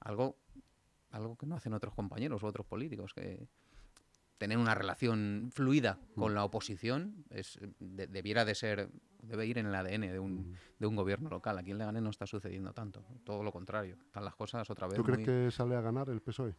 Algo, 0.00 0.38
algo 1.10 1.36
que 1.36 1.44
no 1.44 1.54
hacen 1.56 1.74
otros 1.74 1.92
compañeros 1.92 2.42
u 2.42 2.46
otros 2.46 2.64
políticos, 2.66 3.12
que 3.12 3.46
tener 4.40 4.56
una 4.56 4.74
relación 4.74 5.50
fluida 5.52 5.98
con 6.16 6.34
la 6.34 6.44
oposición 6.44 7.26
es, 7.28 7.58
de- 7.78 8.06
debiera 8.06 8.46
de 8.46 8.54
ser, 8.54 8.88
debe 9.22 9.44
ir 9.46 9.58
en 9.58 9.66
el 9.66 9.74
ADN 9.74 10.10
de 10.10 10.18
un, 10.18 10.56
de 10.78 10.86
un 10.86 10.96
gobierno 10.96 11.28
local. 11.28 11.58
Aquí 11.58 11.72
en 11.72 11.76
Leganés 11.76 12.02
no 12.02 12.08
está 12.08 12.26
sucediendo 12.26 12.72
tanto, 12.72 13.04
todo 13.22 13.42
lo 13.42 13.52
contrario. 13.52 13.98
Están 14.06 14.24
las 14.24 14.34
cosas 14.34 14.68
otra 14.70 14.86
vez 14.86 14.96
¿Tú 14.96 15.02
crees 15.04 15.18
muy- 15.18 15.26
que 15.26 15.50
sale 15.50 15.76
a 15.76 15.82
ganar 15.82 16.08
el 16.08 16.22
PSOE? 16.22 16.54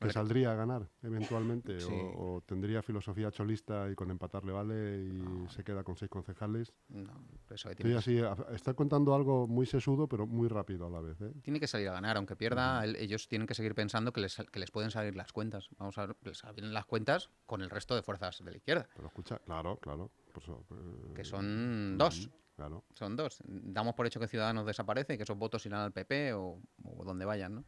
¿Que 0.00 0.12
saldría 0.12 0.52
a 0.52 0.54
ganar 0.54 0.88
eventualmente? 1.02 1.80
Sí. 1.80 1.92
O, 1.92 2.36
o 2.36 2.40
tendría 2.42 2.82
filosofía 2.82 3.30
cholista 3.32 3.90
y 3.90 3.94
con 3.96 4.10
empatar 4.10 4.44
le 4.44 4.52
vale 4.52 5.04
y 5.06 5.12
No. 5.12 5.48
se 5.48 5.64
queda 5.64 5.82
con 5.82 5.96
seis 5.96 6.08
concejales? 6.10 6.72
No, 6.88 7.10
el 7.32 7.38
PSOE 7.48 7.72
Estoy 7.72 7.94
así, 7.94 8.20
está 8.52 8.74
contando 8.74 9.14
algo 9.14 9.48
muy 9.48 9.66
sesudo, 9.66 10.06
pero 10.08 10.26
muy 10.26 10.46
rápido 10.48 10.86
a 10.86 10.90
la 10.90 11.00
vez. 11.00 11.20
¿eh? 11.20 11.32
tiene 11.42 11.58
que 11.58 11.66
salir 11.66 11.88
a 11.88 11.92
ganar, 11.92 12.16
aunque 12.16 12.36
pierda, 12.36 12.84
el- 12.84 12.96
ellos 12.96 13.26
tienen 13.28 13.46
que 13.48 13.54
seguir 13.54 13.74
pensando 13.74 14.12
que 14.12 14.20
les, 14.20 14.36
que 14.36 14.58
les 14.60 14.70
pueden 14.70 14.90
salir 14.90 15.16
las 15.16 15.32
cuentas. 15.32 15.68
Vamos 15.78 15.98
a 15.98 16.06
ver, 16.06 16.16
les 16.22 16.38
salen 16.38 16.72
las 16.72 16.84
cuentas 16.86 17.30
con 17.46 17.60
el 17.62 17.70
resto 17.70 17.94
de 17.96 18.02
fuerzas 18.02 18.38
de 18.44 18.50
la 18.52 18.56
izquierda, 18.56 18.88
Pero 18.94 19.08
escucha, 19.08 19.38
claro, 19.40 19.76
claro. 19.78 20.10
por 20.32 20.42
eso, 20.42 20.64
eh, 20.70 21.12
que 21.14 21.24
son 21.24 21.98
dos. 21.98 22.30
Claro. 22.54 22.84
Son 22.94 23.14
dos. 23.14 23.40
Damos 23.46 23.94
por 23.94 24.04
hecho 24.06 24.18
que 24.18 24.26
Ciudadanos 24.26 24.66
desaparece 24.66 25.14
y 25.14 25.16
que 25.16 25.22
esos 25.22 25.38
votos 25.38 25.64
irán 25.66 25.80
al 25.80 25.92
PP 25.92 26.32
o, 26.34 26.60
o 26.84 27.04
donde 27.04 27.24
vayan, 27.24 27.54
¿no? 27.54 27.64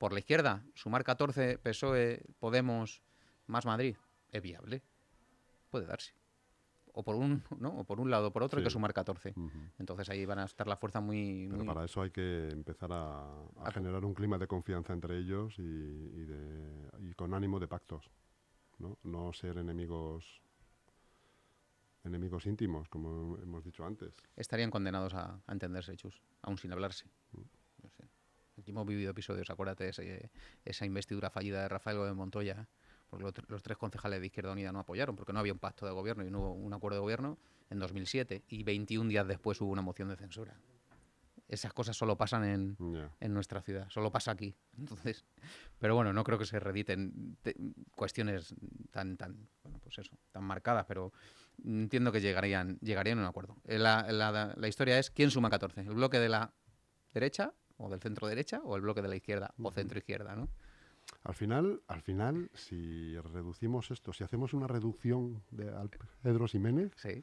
Por 0.00 0.14
la 0.14 0.20
izquierda, 0.20 0.64
sumar 0.74 1.04
14, 1.04 1.58
PSOE, 1.58 2.24
Podemos, 2.38 3.02
más 3.46 3.66
Madrid, 3.66 3.96
es 4.32 4.40
viable. 4.40 4.82
Puede 5.68 5.84
darse. 5.84 6.14
O 6.94 7.04
por 7.04 7.16
un, 7.16 7.44
¿no? 7.60 7.68
o 7.80 7.84
por 7.84 8.00
un 8.00 8.10
lado 8.10 8.28
o 8.28 8.32
por 8.32 8.42
otro 8.42 8.58
hay 8.60 8.64
que 8.64 8.70
sumar 8.70 8.94
14. 8.94 9.34
ujú. 9.36 9.50
Entonces 9.78 10.08
ahí 10.08 10.24
van 10.24 10.38
a 10.38 10.44
estar 10.46 10.66
la 10.66 10.78
fuerza 10.78 11.02
muy... 11.02 11.48
Pero 11.50 11.58
muy- 11.64 11.66
para 11.66 11.84
eso 11.84 12.00
hay 12.00 12.10
que 12.10 12.48
empezar 12.48 12.90
a, 12.94 13.24
a 13.26 13.66
A- 13.66 13.70
generar 13.72 14.02
un 14.06 14.14
clima 14.14 14.38
de 14.38 14.46
confianza 14.46 14.94
entre 14.94 15.18
ellos 15.18 15.58
y, 15.58 15.62
y 15.62 16.24
de- 16.24 16.88
y 17.00 17.12
con 17.12 17.34
ánimo 17.34 17.60
de 17.60 17.68
pactos. 17.68 18.10
¿no? 18.78 18.96
no 19.02 19.34
ser 19.34 19.58
enemigos 19.58 20.40
enemigos 22.04 22.46
íntimos, 22.46 22.88
como 22.88 23.36
hemos 23.36 23.62
dicho 23.62 23.84
antes. 23.84 24.14
estarían 24.34 24.70
condenados 24.70 25.12
a, 25.12 25.42
a 25.46 25.52
entenderse, 25.52 25.94
Chus, 25.96 26.22
aún 26.40 26.56
sin 26.56 26.72
hablarse. 26.72 27.04
Sé. 27.30 27.38
Aquí 28.60 28.70
hemos 28.72 28.86
vivido 28.86 29.10
episodios, 29.10 29.48
acuérdate, 29.50 29.88
ese- 29.88 30.30
esa 30.64 30.84
investidura 30.86 31.30
fallida 31.30 31.62
de 31.62 31.68
Rafael 31.68 31.96
Gómez 31.98 32.14
Montoya, 32.14 32.68
porque 33.08 33.24
lo- 33.24 33.32
los 33.48 33.62
tres 33.62 33.76
concejales 33.78 34.20
de 34.20 34.26
Izquierda 34.26 34.52
Unida 34.52 34.70
no 34.72 34.80
apoyaron, 34.80 35.16
porque 35.16 35.32
no 35.32 35.38
había 35.40 35.52
un 35.52 35.58
pacto 35.58 35.86
de 35.86 35.92
gobierno 35.92 36.24
y 36.24 36.30
no 36.30 36.40
hubo 36.40 36.52
un 36.52 36.72
acuerdo 36.74 36.96
de 36.96 37.00
gobierno 37.00 37.38
en 37.70 37.78
2007, 37.78 38.42
y 38.48 38.62
21 38.62 39.08
días 39.08 39.26
después 39.26 39.60
hubo 39.60 39.70
una 39.72 39.82
moción 39.82 40.08
de 40.08 40.16
censura. 40.16 40.54
Esas 41.48 41.72
cosas 41.72 41.96
solo 41.96 42.16
pasan 42.16 42.44
en, 42.44 42.76
en 43.18 43.34
nuestra 43.34 43.60
ciudad, 43.60 43.88
solo 43.90 44.12
pasa 44.12 44.30
aquí. 44.30 44.54
Entonces, 44.78 45.24
pero 45.80 45.96
bueno, 45.96 46.12
no 46.12 46.22
creo 46.22 46.38
que 46.38 46.44
se 46.46 46.60
rediten 46.60 47.36
te- 47.42 47.56
cuestiones 47.96 48.54
tan, 48.92 49.16
tan, 49.16 49.48
bueno, 49.64 49.80
pues 49.82 49.98
eso, 49.98 50.16
tan 50.30 50.44
marcadas, 50.44 50.84
pero 50.86 51.12
entiendo 51.64 52.12
que 52.12 52.20
llegarían, 52.20 52.78
llegarían 52.80 53.18
a 53.18 53.22
un 53.22 53.26
acuerdo. 53.28 53.56
Eh, 53.64 53.78
La, 53.78 54.12
la- 54.12 54.54
la 54.56 54.68
historia 54.68 54.98
es 55.00 55.10
quién 55.10 55.30
suma 55.32 55.50
14, 55.50 55.80
el 55.80 55.94
bloque 55.94 56.20
de 56.20 56.28
la 56.28 56.52
derecha 57.12 57.52
o 57.80 57.88
del 57.88 58.00
centro 58.00 58.26
derecha 58.28 58.60
o 58.64 58.76
el 58.76 58.82
bloque 58.82 59.02
de 59.02 59.08
la 59.08 59.16
izquierda 59.16 59.52
o 59.60 59.70
centro 59.72 59.98
izquierda, 59.98 60.36
¿no? 60.36 60.48
Al 61.24 61.34
final, 61.34 61.82
al 61.88 62.02
final, 62.02 62.50
si 62.54 63.16
reducimos 63.18 63.90
esto, 63.90 64.12
si 64.12 64.22
hacemos 64.22 64.54
una 64.54 64.66
reducción 64.66 65.42
de 65.50 65.68
al 65.70 65.90
Pedro 66.22 66.46
Ximénez, 66.46 66.92
Sí. 66.96 67.22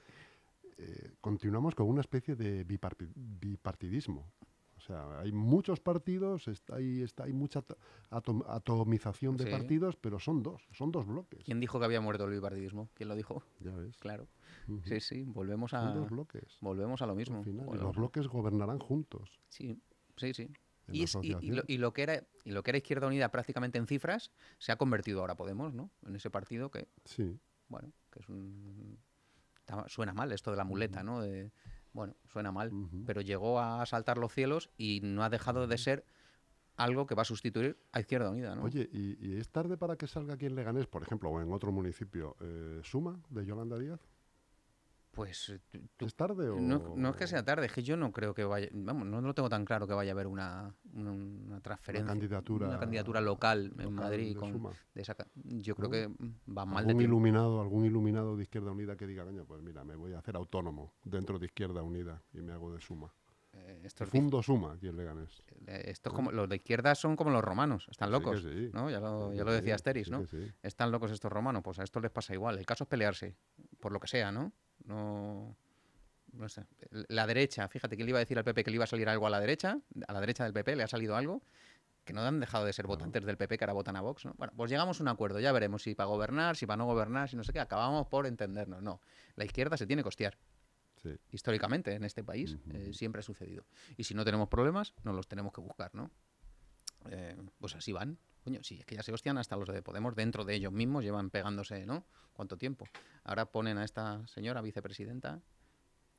eh, 0.78 1.12
continuamos 1.22 1.74
con 1.76 1.88
una 1.88 2.02
especie 2.02 2.36
de 2.36 2.66
biparti- 2.68 3.12
bipartidismo. 3.16 4.26
O 4.78 4.80
sea, 4.80 5.20
hay 5.20 5.32
muchos 5.32 5.80
partidos, 5.80 6.48
está, 6.48 6.76
hay, 6.76 7.02
está, 7.02 7.24
hay 7.24 7.34
mucha 7.34 7.62
to- 7.64 7.78
atom- 8.12 8.46
atomización 8.48 9.36
de 9.36 9.46
Sí. 9.46 9.50
partidos, 9.52 9.96
pero 9.96 10.20
son 10.20 10.44
dos, 10.44 10.62
son 10.72 10.92
dos 10.92 11.08
bloques. 11.08 11.44
¿Quién 11.46 11.60
dijo 11.60 11.80
que 11.80 11.86
había 11.86 12.00
muerto 12.00 12.26
el 12.26 12.32
bipartidismo? 12.32 12.90
¿Quién 12.94 13.10
lo 13.10 13.16
dijo? 13.16 13.42
Ya 13.60 13.72
ves. 13.74 13.98
Claro. 13.98 14.28
Sí, 14.86 15.00
sí, 15.00 15.24
volvemos 15.24 15.72
Son 15.72 15.80
a 15.88 15.94
dos 15.94 16.10
bloques. 16.10 16.58
volvemos 16.62 17.02
a 17.02 17.08
lo 17.08 17.16
mismo. 17.16 17.40
al 17.40 17.44
final, 17.46 17.66
los 17.80 17.96
bloques 17.96 18.28
gobernarán 18.28 18.78
juntos. 18.80 19.40
Sí, 19.50 19.82
sí, 20.18 20.34
sí. 20.34 20.50
Y, 20.90 21.00
la 21.00 21.04
es- 21.06 21.16
y- 21.22 21.36
y 21.42 21.52
lo, 21.52 21.64
y 21.68 21.78
lo 21.78 21.94
que 21.94 22.04
era, 22.04 22.24
y 22.46 22.52
lo 22.52 22.64
que 22.64 22.72
era 22.72 22.78
Izquierda 22.78 23.08
Unida 23.08 23.30
prácticamente 23.30 23.78
en 23.78 23.88
cifras 23.88 24.32
se 24.58 24.72
ha 24.72 24.78
convertido 24.78 25.20
ahora 25.22 25.36
Podemos, 25.36 25.74
¿no? 25.74 25.92
En 26.06 26.16
ese 26.16 26.30
partido 26.30 26.72
que, 26.72 26.88
Sí, 27.06 27.38
bueno, 27.68 27.92
que 28.12 28.20
es 28.20 28.30
un... 28.30 28.98
Suena 29.88 30.14
mal 30.14 30.32
esto 30.32 30.52
de 30.52 30.58
la 30.58 30.64
muleta, 30.64 31.04
¿no? 31.04 31.22
De, 31.22 31.52
bueno, 31.92 32.16
suena 32.32 32.52
mal, 32.54 32.72
pero 33.06 33.20
llegó 33.22 33.60
a 33.60 33.86
saltar 33.86 34.18
los 34.18 34.32
cielos 34.34 34.70
y 34.78 35.02
no 35.04 35.24
ha 35.24 35.30
dejado 35.30 35.68
de 35.68 35.78
ser 35.78 36.06
algo 36.78 37.06
que 37.06 37.16
va 37.16 37.24
a 37.24 37.26
sustituir 37.26 37.78
a 37.92 38.00
Izquierda 38.00 38.30
Unida, 38.30 38.56
¿no? 38.56 38.64
Oye, 38.64 38.88
¿y, 38.94 39.18
y 39.28 39.38
es 39.38 39.50
tarde 39.50 39.76
para 39.78 39.98
que 39.98 40.08
salga 40.08 40.36
aquí 40.36 40.46
en 40.46 40.56
Leganés, 40.56 40.88
por 40.88 41.04
ejemplo, 41.04 41.30
o 41.32 41.42
en 41.42 41.52
otro 41.52 41.72
municipio, 41.74 42.38
eh, 42.40 42.80
Suma 42.84 43.20
de 43.30 43.46
Yolanda 43.46 43.78
Díaz? 43.78 44.00
Pues 45.18 45.50
eh, 45.50 45.60
tú- 45.98 46.06
¿Es 46.06 46.16
tarde 46.16 46.48
o...? 46.48 46.60
no, 46.60 46.94
no 46.96 47.10
es 47.10 47.16
que 47.16 47.26
sea 47.26 47.44
tarde, 47.44 47.66
es 47.66 47.74
que 47.74 47.82
yo 47.82 47.98
no 47.98 48.12
creo 48.12 48.36
que 48.36 48.44
vaya, 48.44 48.70
vamos, 48.72 49.08
no 49.08 49.20
lo 49.20 49.34
tengo 49.34 49.50
tan 49.50 49.66
claro 49.66 49.88
que 49.88 49.96
vaya 49.96 50.12
a 50.12 50.14
haber 50.14 50.28
una, 50.28 50.76
una, 50.94 51.12
una 51.12 51.60
transferencia, 51.60 52.08
candidatura 52.08 52.68
una 52.68 52.78
candidatura 52.80 53.20
local 53.20 53.74
en 53.80 53.94
Madrid 53.94 54.36
de 54.36 54.40
con, 54.40 54.62
de 54.94 55.02
esa 55.02 55.16
yo 55.34 55.76
creo 55.76 55.88
¿No? 55.88 55.92
que 55.92 56.08
va 56.56 56.66
mal 56.66 56.86
de 56.86 56.92
algún 56.92 57.00
tiempo. 57.00 57.02
iluminado, 57.02 57.60
algún 57.62 57.86
iluminado 57.86 58.38
de 58.38 58.44
Izquierda 58.44 58.72
Unida 58.72 58.96
que 58.96 59.08
diga, 59.08 59.26
coño, 59.26 59.44
pues 59.46 59.62
mira, 59.64 59.84
me 59.84 59.96
voy 59.96 60.14
a 60.14 60.20
hacer 60.20 60.36
autónomo 60.36 60.94
dentro 61.04 61.40
de 61.40 61.48
Izquierda 61.48 61.82
Unida 61.82 62.22
y 62.32 62.42
me 62.42 62.54
hago 62.54 62.72
de 62.72 62.80
Suma. 62.80 63.12
Eh, 63.54 63.82
esto 63.86 64.06
Fundo 64.06 64.44
Suma 64.44 64.74
aquí 64.74 64.88
en 64.88 64.98
Leganés. 64.98 65.42
Eh, 65.66 65.86
Esto 65.86 66.10
es 66.10 66.16
como, 66.16 66.32
los 66.32 66.48
de 66.48 66.58
izquierda 66.58 66.94
son 66.94 67.16
como 67.16 67.32
los 67.32 67.44
romanos, 67.44 67.88
están 67.90 68.12
locos, 68.12 68.44
sí. 68.44 68.70
¿no? 68.72 68.92
Ya 68.92 69.00
lo, 69.00 69.34
ya 69.34 69.44
lo 69.44 69.52
decía 69.52 69.80
sí, 69.80 70.12
¿no? 70.12 70.24
Están 70.62 70.92
locos 70.92 71.10
estos 71.10 71.32
romanos, 71.32 71.64
pues 71.64 71.80
a 71.80 71.84
esto 71.84 72.00
les 72.00 72.12
pasa 72.12 72.36
igual. 72.36 72.60
El 72.60 72.68
caso 72.68 72.84
es 72.84 72.88
pelearse, 72.90 73.36
por 73.80 73.92
lo 73.92 74.00
que 74.00 74.08
sea, 74.08 74.32
¿no? 74.32 74.52
No, 74.88 75.56
no 76.34 76.50
sé. 76.50 76.66
La 77.10 77.28
derecha, 77.28 77.68
fíjate, 77.68 77.96
¿quién 77.96 78.06
le 78.06 78.12
iba 78.12 78.20
a 78.20 78.22
decir 78.22 78.38
al 78.38 78.44
PP 78.44 78.64
que 78.64 78.72
le 78.72 78.76
iba 78.76 78.84
a 78.86 78.88
salir 78.88 79.08
algo 79.10 79.28
a 79.28 79.30
la 79.30 79.40
derecha? 79.40 79.80
A 80.08 80.14
la 80.14 80.20
derecha 80.20 80.44
del 80.44 80.54
PP 80.54 80.76
le 80.76 80.84
ha 80.84 80.88
salido 80.88 81.16
algo 81.16 81.42
que 82.06 82.14
no 82.14 82.22
han 82.22 82.40
dejado 82.40 82.64
de 82.64 82.72
ser 82.72 82.88
votantes 82.88 83.26
del 83.26 83.36
PP 83.36 83.58
que 83.58 83.66
ahora 83.66 83.74
votan 83.74 83.98
a 83.98 84.02
Vox, 84.02 84.24
¿no? 84.24 84.34
Bueno, 84.38 84.54
pues 84.56 84.72
llegamos 84.72 85.00
a 85.00 85.04
un 85.04 85.10
acuerdo, 85.10 85.42
ya 85.42 85.52
veremos 85.52 85.84
si 85.84 85.94
para 85.94 86.08
gobernar, 86.08 86.56
si 86.56 86.66
para 86.66 86.78
no 86.78 86.86
gobernar, 86.86 87.28
si 87.28 87.36
no 87.36 87.44
sé 87.44 87.52
qué, 87.52 87.60
acabamos 87.60 88.08
por 88.08 88.26
entendernos. 88.28 88.82
No, 88.82 89.02
la 89.36 89.44
izquierda 89.44 89.76
se 89.76 89.86
tiene 89.86 90.00
que 90.02 90.06
costear 90.06 90.38
Sí. 91.04 91.10
históricamente 91.32 91.94
en 91.94 92.04
este 92.06 92.24
país 92.24 92.58
eh, 92.74 92.92
siempre 92.94 93.20
ha 93.20 93.24
sucedido. 93.24 93.66
Y 93.98 94.06
si 94.06 94.14
no 94.14 94.24
tenemos 94.24 94.48
problemas, 94.48 94.94
nos 95.04 95.16
los 95.16 95.28
tenemos 95.28 95.52
que 95.54 95.60
buscar, 95.62 95.94
¿no? 95.94 96.10
Eh, 97.12 97.36
pues 97.60 97.76
así 97.76 97.92
van. 97.92 98.18
Coño, 98.48 98.64
sí, 98.64 98.78
es 98.80 98.86
que 98.86 98.96
ya 98.96 99.04
se 99.04 99.12
hostian 99.12 99.38
hasta 99.38 99.58
los 99.58 99.68
de 99.68 99.82
Podemos 99.82 100.16
dentro 100.16 100.46
de 100.46 100.56
ellos 100.56 100.72
mismos, 100.72 101.04
llevan 101.04 101.32
pegándose, 101.32 101.86
¿no? 101.86 102.06
¿Cuánto 102.32 102.58
tiempo? 102.58 102.86
Ahora 103.26 103.48
ponen 103.48 103.78
a 103.78 103.84
esta 103.84 104.26
señora 104.26 104.62
vicepresidenta. 104.62 105.42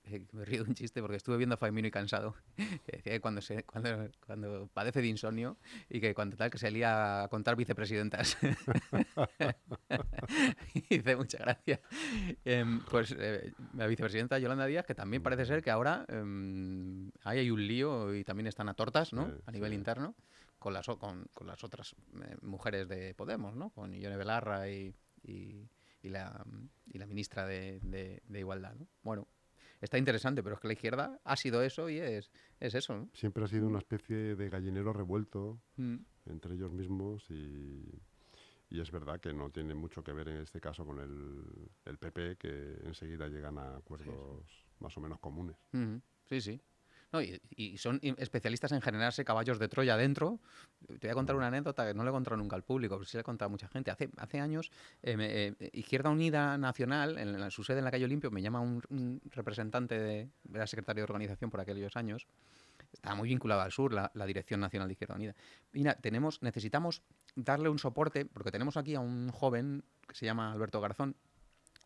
eh, 0.05 0.27
me 0.33 0.45
río 0.45 0.63
de 0.63 0.69
un 0.69 0.75
chiste 0.75 1.01
porque 1.01 1.17
estuve 1.17 1.39
viendo 1.39 1.55
a 1.55 1.57
Faimino 1.57 1.89
y 1.89 1.91
cansado. 1.91 2.35
Que 2.85 2.99
decía 2.99 3.13
que 3.15 3.21
cuando, 3.23 3.41
se, 3.41 3.65
cuando, 3.65 4.11
cuando 4.27 4.69
padece 4.75 5.01
de 5.01 5.07
insomnio 5.07 5.57
y 5.89 6.01
que 6.01 6.13
cuando 6.13 6.37
tal 6.37 6.51
que 6.51 6.59
se 6.59 6.71
lía 6.71 7.23
a 7.23 7.29
contar 7.29 7.57
vicepresidentas. 7.57 8.37
dice 10.91 11.17
muchas 11.17 11.41
gracias. 11.41 11.81
Em, 12.45 12.81
pues 12.91 13.17
eh, 13.19 13.55
la 13.73 13.87
vicepresidenta 13.87 14.39
Yolanda 14.39 14.67
Díaz, 14.67 14.85
que 14.85 14.95
también 14.95 15.23
parece 15.23 15.47
ser 15.47 15.63
que 15.63 15.71
ahora 15.71 16.05
em, 16.09 17.11
ahí 17.25 17.39
hay 17.39 17.51
un 17.51 17.67
lío 17.67 18.15
y 18.15 18.23
también 18.23 18.49
están 18.49 18.69
a 18.69 18.75
tortas, 18.75 19.15
¿no? 19.15 19.33
A 19.47 19.51
nivel 19.51 19.73
interno, 19.73 20.15
con 20.59 20.73
las, 20.75 20.87
con, 20.87 21.25
con 21.35 21.47
las 21.47 21.63
otras 21.65 21.95
eh, 22.23 22.37
mujeres 22.43 22.89
de 22.89 23.15
Podemos, 23.15 23.55
¿no? 23.55 23.71
Con 23.71 23.95
Ione 23.95 24.17
Belarra 24.17 24.69
y, 24.69 24.95
y, 25.23 25.69
y 26.03 26.09
la, 26.09 26.45
y 26.87 26.99
la 26.99 27.07
ministra 27.07 27.47
de, 27.47 27.81
de- 27.81 28.23
de 28.27 28.39
Igualdad, 28.39 28.75
¿no? 28.75 28.87
Bueno, 29.03 29.29
está 29.81 29.99
interesante, 29.99 30.43
pero 30.43 30.57
es 30.57 30.61
que 30.61 30.67
la 30.69 30.73
izquierda 30.75 31.21
ha 31.25 31.37
sido 31.37 31.63
eso 31.63 31.89
y 31.89 31.99
es, 31.99 32.31
es 32.61 32.75
eso, 32.75 32.97
¿no? 32.97 33.09
Siempre 33.15 33.45
ha 33.45 33.49
sido 33.49 33.67
una 33.69 33.79
especie 33.79 34.35
de 34.37 34.49
gallinero 34.49 34.93
revuelto 34.93 35.61
Mm. 35.77 35.97
entre 36.27 36.55
ellos 36.55 36.73
mismos 36.73 37.25
y, 37.31 37.85
y 38.71 38.81
es 38.81 38.91
verdad 38.91 39.21
que 39.21 39.33
no 39.33 39.51
tiene 39.51 39.75
mucho 39.75 40.03
que 40.03 40.13
ver 40.13 40.29
en 40.29 40.39
este 40.39 40.61
caso 40.61 40.85
con 40.85 40.99
el, 40.99 41.71
el 41.85 41.99
PP, 41.99 42.37
que 42.37 42.79
enseguida 42.85 43.29
llegan 43.29 43.59
a 43.59 43.77
acuerdos 43.77 44.45
más 44.81 44.97
o 44.97 45.01
menos 45.01 45.19
comunes. 45.21 45.57
Sí, 46.29 46.41
sí. 46.41 46.61
No, 47.11 47.23
y, 47.23 47.41
y 47.57 47.79
son 47.79 48.01
especialistas 48.03 48.73
en 48.73 48.83
generarse 48.83 49.25
caballos 49.25 49.59
de 49.59 49.69
Troya 49.69 49.97
dentro. 49.97 50.41
Te 50.87 51.07
voy 51.07 51.11
a 51.11 51.15
contar 51.15 51.37
una 51.37 51.47
anécdota 51.47 51.87
que 51.87 51.95
no 51.95 52.05
le 52.05 52.11
he 52.11 52.13
contado 52.13 52.37
nunca 52.37 52.55
al 52.55 52.65
público, 52.65 52.97
pero 52.97 53.07
sí 53.07 53.17
le 53.17 53.23
he 53.23 53.25
contado 53.25 53.47
a 53.47 53.51
mucha 53.51 53.67
gente. 53.69 53.91
Hace, 53.91 54.11
hace 54.19 54.41
años, 54.41 54.71
eh, 55.03 55.55
eh, 55.59 55.71
Izquierda 55.73 56.11
Unida 56.11 56.59
Nacional, 56.59 57.17
en 57.19 57.41
la- 57.41 57.51
su 57.51 57.65
sede 57.65 57.79
en 57.79 57.85
la 57.85 57.91
calle 57.91 58.05
Olimpio, 58.05 58.31
me 58.31 58.43
llama 58.43 58.61
un, 58.61 58.83
un 58.91 59.23
representante 59.31 59.99
de, 59.99 60.29
era 60.53 60.67
secretario 60.67 61.01
de 61.01 61.05
organización 61.05 61.51
por 61.51 61.61
aquellos 61.61 61.97
años, 61.97 62.27
Está 62.93 63.15
muy 63.15 63.29
vinculado 63.29 63.61
al 63.61 63.71
sur 63.71 63.93
la, 63.93 64.11
la 64.15 64.25
Dirección 64.25 64.61
Nacional 64.61 64.89
de 64.89 64.93
Izquierda 64.93 65.15
Unida. 65.15 65.35
Mira, 65.73 65.95
tenemos, 65.97 66.43
necesitamos 66.43 67.03
darle 67.37 67.69
un 67.69 67.79
soporte, 67.79 68.25
porque 68.25 68.51
tenemos 68.51 68.77
aquí 68.79 68.95
a 68.95 69.01
un 69.01 69.31
joven 69.31 69.85
que 70.07 70.15
se 70.15 70.25
llama 70.25 70.53
Alberto 70.53 70.81
Garzón, 70.81 71.15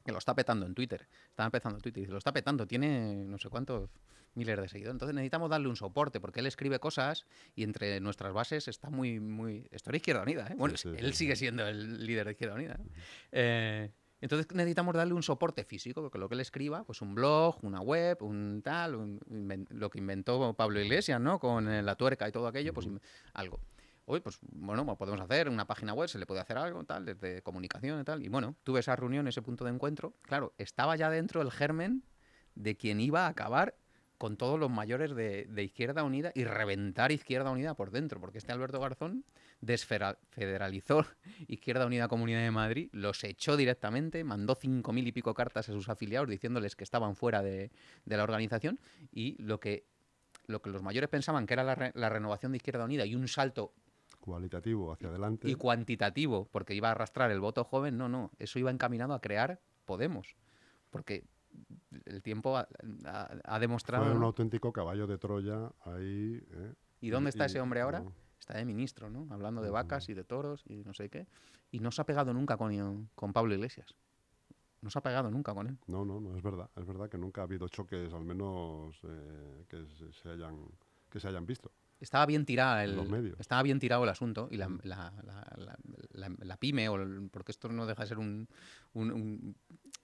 que 0.04 0.12
lo 0.12 0.18
está 0.18 0.34
petando 0.34 0.64
en 0.64 0.74
Twitter. 0.74 1.08
Está 1.30 1.44
empezando 1.44 1.78
en 1.78 1.82
Twitter 1.82 1.98
y 1.98 2.02
dice, 2.02 2.12
lo 2.12 2.18
está 2.18 2.32
petando, 2.32 2.66
tiene 2.66 3.24
no 3.24 3.36
sé 3.38 3.48
cuántos 3.48 3.90
miles 4.34 4.56
de 4.56 4.68
seguidores. 4.68 4.94
Entonces 4.94 5.14
necesitamos 5.14 5.50
darle 5.50 5.68
un 5.68 5.76
soporte, 5.76 6.20
porque 6.20 6.40
él 6.40 6.46
escribe 6.46 6.78
cosas 6.78 7.26
y 7.54 7.64
entre 7.64 8.00
nuestras 8.00 8.32
bases 8.32 8.68
está 8.68 8.90
muy, 8.90 9.20
muy... 9.20 9.66
Esto 9.70 9.90
era 9.90 9.96
Izquierda 9.96 10.22
Unida, 10.22 10.46
¿eh? 10.48 10.54
Bueno, 10.56 10.76
Sí, 10.76 10.88
sí, 10.90 10.96
él 10.98 11.12
sí, 11.12 11.18
sigue 11.18 11.36
siendo 11.36 11.66
el 11.66 12.06
líder 12.06 12.26
de 12.26 12.32
Izquierda 12.32 12.54
Unida. 12.54 12.74
¿eh? 12.74 12.88
Eh, 13.32 13.90
entonces 14.22 14.46
necesitamos 14.54 14.94
darle 14.94 15.14
un 15.14 15.22
soporte 15.24 15.64
físico, 15.64 16.00
porque 16.00 16.16
lo 16.16 16.28
que 16.28 16.34
él 16.34 16.40
escriba, 16.40 16.84
pues 16.84 17.02
un 17.02 17.14
blog, 17.14 17.58
una 17.62 17.80
web, 17.80 18.22
un 18.22 18.62
tal, 18.62 18.94
un 18.94 19.66
lo 19.70 19.90
que 19.90 19.98
inventó 19.98 20.54
Pablo 20.54 20.80
Iglesias, 20.80 21.20
¿no? 21.20 21.40
Con 21.40 21.68
eh, 21.68 21.82
la 21.82 21.96
tuerca 21.96 22.28
y 22.28 22.32
todo 22.32 22.46
aquello, 22.46 22.72
pues 22.72 22.88
algo. 23.34 23.60
Hoy, 24.04 24.20
pues 24.20 24.38
bueno, 24.42 24.86
pues 24.86 24.96
podemos 24.96 25.20
hacer 25.20 25.48
una 25.48 25.66
página 25.66 25.92
web, 25.92 26.08
se 26.08 26.18
le 26.18 26.26
puede 26.26 26.40
hacer 26.40 26.56
algo, 26.56 26.84
tal, 26.84 27.04
desde 27.04 27.42
comunicación 27.42 28.00
y 28.00 28.04
tal. 28.04 28.22
Y 28.22 28.28
bueno, 28.28 28.54
tuve 28.62 28.80
esa 28.80 28.94
reunión, 28.94 29.26
ese 29.26 29.42
punto 29.42 29.64
de 29.64 29.72
encuentro. 29.72 30.14
Claro, 30.22 30.54
estaba 30.56 30.94
ya 30.94 31.10
dentro 31.10 31.42
el 31.42 31.50
germen 31.50 32.04
de 32.54 32.76
quien 32.76 33.00
iba 33.00 33.26
a 33.26 33.28
acabar 33.28 33.76
con 34.22 34.36
todos 34.36 34.56
los 34.56 34.70
mayores 34.70 35.16
de, 35.16 35.46
de 35.46 35.64
Izquierda 35.64 36.04
Unida 36.04 36.30
y 36.32 36.44
reventar 36.44 37.10
Izquierda 37.10 37.50
Unida 37.50 37.74
por 37.74 37.90
dentro, 37.90 38.20
porque 38.20 38.38
este 38.38 38.52
Alberto 38.52 38.78
Garzón 38.78 39.24
desfederalizó 39.60 41.04
Izquierda 41.48 41.86
Unida 41.86 42.06
Comunidad 42.06 42.40
de 42.42 42.52
Madrid, 42.52 42.88
los 42.92 43.24
echó 43.24 43.56
directamente, 43.56 44.22
mandó 44.22 44.54
cinco 44.54 44.92
mil 44.92 45.08
y 45.08 45.10
pico 45.12 45.34
cartas 45.34 45.68
a 45.68 45.72
sus 45.72 45.88
afiliados 45.88 46.28
diciéndoles 46.28 46.76
que 46.76 46.84
estaban 46.84 47.16
fuera 47.16 47.42
de, 47.42 47.72
de 48.04 48.16
la 48.16 48.22
organización 48.22 48.78
y 49.10 49.42
lo 49.42 49.58
que, 49.58 49.86
lo 50.46 50.62
que 50.62 50.70
los 50.70 50.82
mayores 50.84 51.08
pensaban 51.10 51.44
que 51.46 51.54
era 51.54 51.64
la, 51.64 51.74
re- 51.74 51.92
la 51.96 52.08
renovación 52.08 52.52
de 52.52 52.58
Izquierda 52.58 52.84
Unida 52.84 53.04
y 53.04 53.16
un 53.16 53.26
salto 53.26 53.72
Cualitativo 54.20 54.92
hacia 54.92 55.08
adelante. 55.08 55.50
y 55.50 55.56
cuantitativo, 55.56 56.48
porque 56.52 56.74
iba 56.74 56.86
a 56.86 56.92
arrastrar 56.92 57.32
el 57.32 57.40
voto 57.40 57.64
joven, 57.64 57.98
no, 57.98 58.08
no, 58.08 58.30
eso 58.38 58.60
iba 58.60 58.70
encaminado 58.70 59.14
a 59.14 59.20
crear 59.20 59.60
Podemos, 59.84 60.36
porque 60.90 61.24
el 62.06 62.22
tiempo 62.22 62.56
ha, 62.56 62.66
ha- 63.06 63.30
ha 63.44 63.58
demostrado... 63.58 64.04
Fue 64.04 64.14
un 64.14 64.22
auténtico 64.24 64.72
caballo 64.72 65.06
de 65.06 65.18
Troya 65.18 65.70
ahí. 65.84 66.42
¿eh? 66.50 66.74
¿Y 67.00 67.10
dónde 67.10 67.30
está 67.30 67.44
y- 67.44 67.46
ese 67.46 67.60
hombre 67.60 67.80
ahora? 67.80 68.00
no, 68.00 68.12
Está 68.38 68.54
de 68.56 68.64
ministro, 68.64 69.08
¿no? 69.08 69.26
Hablando 69.30 69.62
de 69.62 69.70
vacas 69.70 70.08
y 70.08 70.14
de 70.14 70.24
toros 70.24 70.64
y 70.66 70.82
no 70.84 70.92
sé 70.94 71.08
qué. 71.08 71.28
Y 71.70 71.78
no 71.78 71.92
se 71.92 72.02
ha 72.02 72.04
pegado 72.04 72.34
nunca 72.34 72.56
con, 72.56 73.08
con 73.14 73.32
Pablo 73.32 73.54
Iglesias. 73.54 73.94
No 74.80 74.90
se 74.90 74.98
ha 74.98 75.02
pegado 75.02 75.30
nunca 75.30 75.54
con 75.54 75.68
él. 75.68 75.78
No, 75.86 76.04
no, 76.04 76.18
no, 76.20 76.36
es 76.36 76.42
verdad. 76.42 76.68
Es 76.76 76.84
verdad 76.84 77.08
que 77.08 77.18
nunca 77.18 77.42
ha 77.42 77.44
habido 77.44 77.68
choques, 77.68 78.12
al 78.12 78.24
menos 78.24 78.98
eh, 79.04 79.64
que 79.68 79.86
se, 79.86 80.12
se 80.12 80.28
hayan 80.30 80.66
que 81.08 81.20
se 81.20 81.28
hayan 81.28 81.46
visto. 81.46 81.70
Estaba 82.00 82.26
bien 82.26 82.44
tirado 82.44 82.80
el, 82.80 82.96
los 82.96 83.08
medios. 83.08 83.38
estaba 83.38 83.62
bien 83.62 83.78
tirado 83.78 84.02
el 84.02 84.08
asunto 84.08 84.48
y 84.50 84.56
la, 84.56 84.66
la- 84.82 85.12
la- 85.22 85.52
la- 85.56 85.78
la- 86.14 86.34
la 86.36 86.56
pyme, 86.56 86.88
o 86.88 86.96
el- 86.96 87.28
porque 87.30 87.52
esto 87.52 87.68
no 87.68 87.86
deja 87.86 88.02
de 88.02 88.08
ser 88.08 88.18
un... 88.18 88.48
un- 88.94 89.12
un- 89.12 89.56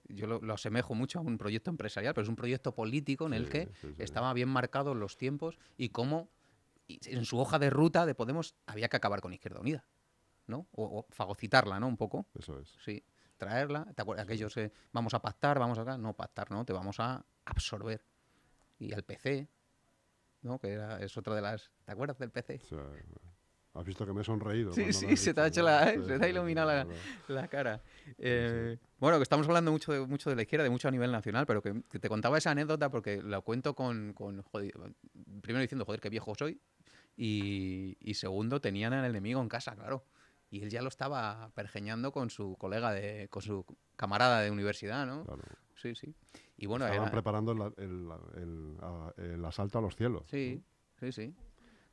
yo 0.09 0.27
lo, 0.27 0.39
lo 0.41 0.53
asemejo 0.53 0.93
mucho 0.95 1.19
a 1.19 1.21
un 1.21 1.37
proyecto 1.37 1.69
empresarial, 1.69 2.13
pero 2.13 2.23
es 2.23 2.29
un 2.29 2.35
proyecto 2.35 2.73
político 2.73 3.25
en 3.27 3.33
el 3.33 3.45
Sí, 3.45 3.51
que 3.51 3.65
sí, 3.81 3.93
sí. 3.95 4.03
estaba 4.03 4.33
bien 4.33 4.49
marcados 4.49 4.95
los 4.97 5.17
tiempos 5.17 5.57
y 5.77 5.89
cómo 5.89 6.29
en 6.87 7.25
su 7.25 7.37
hoja 7.39 7.59
de 7.59 7.69
ruta 7.69 8.05
de 8.05 8.15
Podemos 8.15 8.55
había 8.65 8.89
que 8.89 8.97
acabar 8.97 9.21
con 9.21 9.31
Izquierda 9.33 9.59
Unida, 9.59 9.85
¿no? 10.47 10.67
O, 10.71 10.99
o 10.99 11.05
fagocitarla, 11.11 11.79
¿no? 11.79 11.87
Un 11.87 11.97
poco. 11.97 12.25
Eso 12.33 12.59
es. 12.59 12.69
Sí, 12.83 13.03
traerla. 13.37 13.85
¿Te 13.95 14.01
acuerdas? 14.01 14.25
Aquellos, 14.25 14.55
eh, 14.57 14.71
vamos 14.91 15.13
a 15.13 15.21
pactar, 15.21 15.59
vamos 15.59 15.77
a... 15.77 15.97
No, 15.97 16.13
pactar, 16.15 16.49
no, 16.51 16.65
te 16.65 16.73
vamos 16.73 16.99
a 16.99 17.23
absorber. 17.45 18.03
Y 18.79 18.93
al 18.93 19.03
PC, 19.03 19.47
¿no? 20.41 20.59
Que 20.59 20.73
era, 20.73 20.99
es 20.99 21.15
otra 21.17 21.35
de 21.35 21.41
las... 21.41 21.71
¿Te 21.85 21.91
acuerdas 21.91 22.17
del 22.17 22.31
PC? 22.31 22.59
Sea, 22.59 22.83
has 23.73 23.85
visto 23.85 24.05
que 24.05 24.13
me 24.13 24.21
he 24.21 24.23
sonreído. 24.23 24.73
Sí, 24.73 24.91
sí, 24.93 25.15
se 25.15 25.33
te 25.33 25.45
hecho 25.45 25.61
la- 25.61 25.91
se 25.93 26.19
te 26.19 26.25
ha 26.25 26.29
iluminado 26.29 26.85
la- 27.27 27.47
cara. 27.47 27.81
Eh, 28.17 28.77
Bueno, 28.99 29.17
que 29.17 29.23
estamos 29.23 29.47
hablando 29.47 29.71
mucho 29.71 29.91
de, 29.93 30.05
mucho 30.05 30.29
de 30.29 30.35
la 30.35 30.41
izquierda, 30.41 30.63
de 30.63 30.69
mucho 30.69 30.87
a 30.87 30.91
nivel 30.91 31.11
nacional, 31.11 31.45
pero 31.45 31.61
que, 31.61 31.83
que 31.89 31.99
te 31.99 32.09
contaba 32.09 32.37
esa 32.37 32.51
anécdota 32.51 32.89
porque 32.89 33.21
la 33.23 33.41
cuento 33.41 33.73
con... 33.75 34.13
con 34.13 34.41
joder, 34.43 34.73
primero 35.41 35.61
diciendo, 35.61 35.85
joder, 35.85 36.01
qué 36.01 36.09
viejo 36.09 36.33
soy. 36.35 36.59
Y, 37.15 37.97
y 37.99 38.13
segundo, 38.15 38.61
tenían 38.61 38.93
al 38.93 39.05
enemigo 39.05 39.41
en 39.41 39.49
casa, 39.49 39.75
claro. 39.75 40.03
Y 40.51 40.63
él 40.63 40.69
ya 40.69 40.81
lo 40.81 40.87
estaba 40.87 41.51
pergeñando 41.53 42.11
con 42.11 42.29
su 42.29 42.55
colega, 42.57 42.91
de, 42.91 43.27
con 43.29 43.41
su 43.41 43.65
camarada 43.95 44.41
de 44.41 44.49
universidad, 44.51 45.05
¿no? 45.05 45.23
Claro. 45.25 45.43
Sí, 45.75 45.95
sí. 45.95 46.13
Y 46.57 46.65
bueno, 46.65 46.85
Estaban 46.85 47.03
era- 47.07 47.11
preparando 47.11 47.51
el, 47.51 47.61
el- 47.77 48.09
el- 48.35 49.33
el 49.33 49.45
asalto 49.45 49.79
a 49.79 49.81
los 49.81 49.95
cielos. 49.95 50.23
Sí, 50.29 50.61
sí, 50.99 51.11
sí. 51.11 51.35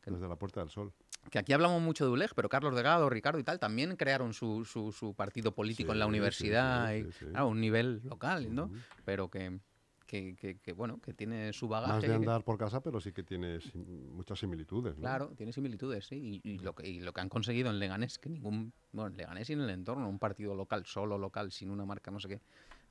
Desde 0.04 0.28
la 0.28 0.36
Puerta 0.36 0.60
del 0.60 0.70
Sol. 0.70 0.92
Que 1.30 1.38
aquí 1.38 1.52
hablamos 1.52 1.82
mucho 1.82 2.04
de 2.04 2.10
ULEG, 2.12 2.34
pero 2.34 2.48
Carlos 2.48 2.74
Delgado, 2.74 3.10
Ricardo 3.10 3.38
y 3.38 3.44
tal 3.44 3.58
también 3.58 3.96
crearon 3.96 4.32
su, 4.32 4.64
su, 4.64 4.92
su 4.92 5.14
partido 5.14 5.52
político 5.52 5.92
en 5.92 5.98
la 5.98 6.04
sí, 6.06 6.10
universidad 6.10 6.94
sí, 6.94 7.00
y 7.00 7.40
un 7.40 7.60
nivel 7.60 8.00
local, 8.04 8.54
¿no? 8.54 8.70
Pero 9.04 9.28
que, 9.28 9.58
que, 10.06 10.36
que- 10.36 10.58
que, 10.58 10.72
bueno, 10.72 11.00
que 11.00 11.12
tiene 11.12 11.52
su 11.52 11.68
bagaje. 11.68 11.94
Más 11.94 12.04
de 12.04 12.14
andar 12.14 12.44
por 12.44 12.58
casa, 12.58 12.80
pero 12.80 13.00
sí 13.00 13.12
que 13.12 13.22
tiene 13.22 13.60
sim- 13.60 14.14
muchas 14.14 14.38
similitudes. 14.38 14.94
¿no? 14.96 15.00
Claro, 15.00 15.32
tiene 15.36 15.52
similitudes, 15.52 16.06
sí. 16.06 16.40
Y, 16.44 16.50
y 16.52 16.58
lo 16.58 16.74
que, 16.74 16.88
y 16.88 17.00
lo 17.00 17.12
que 17.12 17.20
han 17.20 17.28
conseguido 17.28 17.70
en 17.70 17.78
Leganés, 17.78 18.18
que 18.18 18.28
ningún. 18.28 18.72
Bueno, 18.92 19.10
en 19.10 19.16
Leganés 19.16 19.50
y 19.50 19.54
en 19.54 19.60
el 19.62 19.70
entorno, 19.70 20.08
un 20.08 20.18
partido 20.18 20.54
local, 20.54 20.86
solo 20.86 21.18
local, 21.18 21.50
sin 21.52 21.70
una 21.70 21.84
marca, 21.84 22.10
no 22.10 22.20
sé 22.20 22.28
qué, 22.28 22.40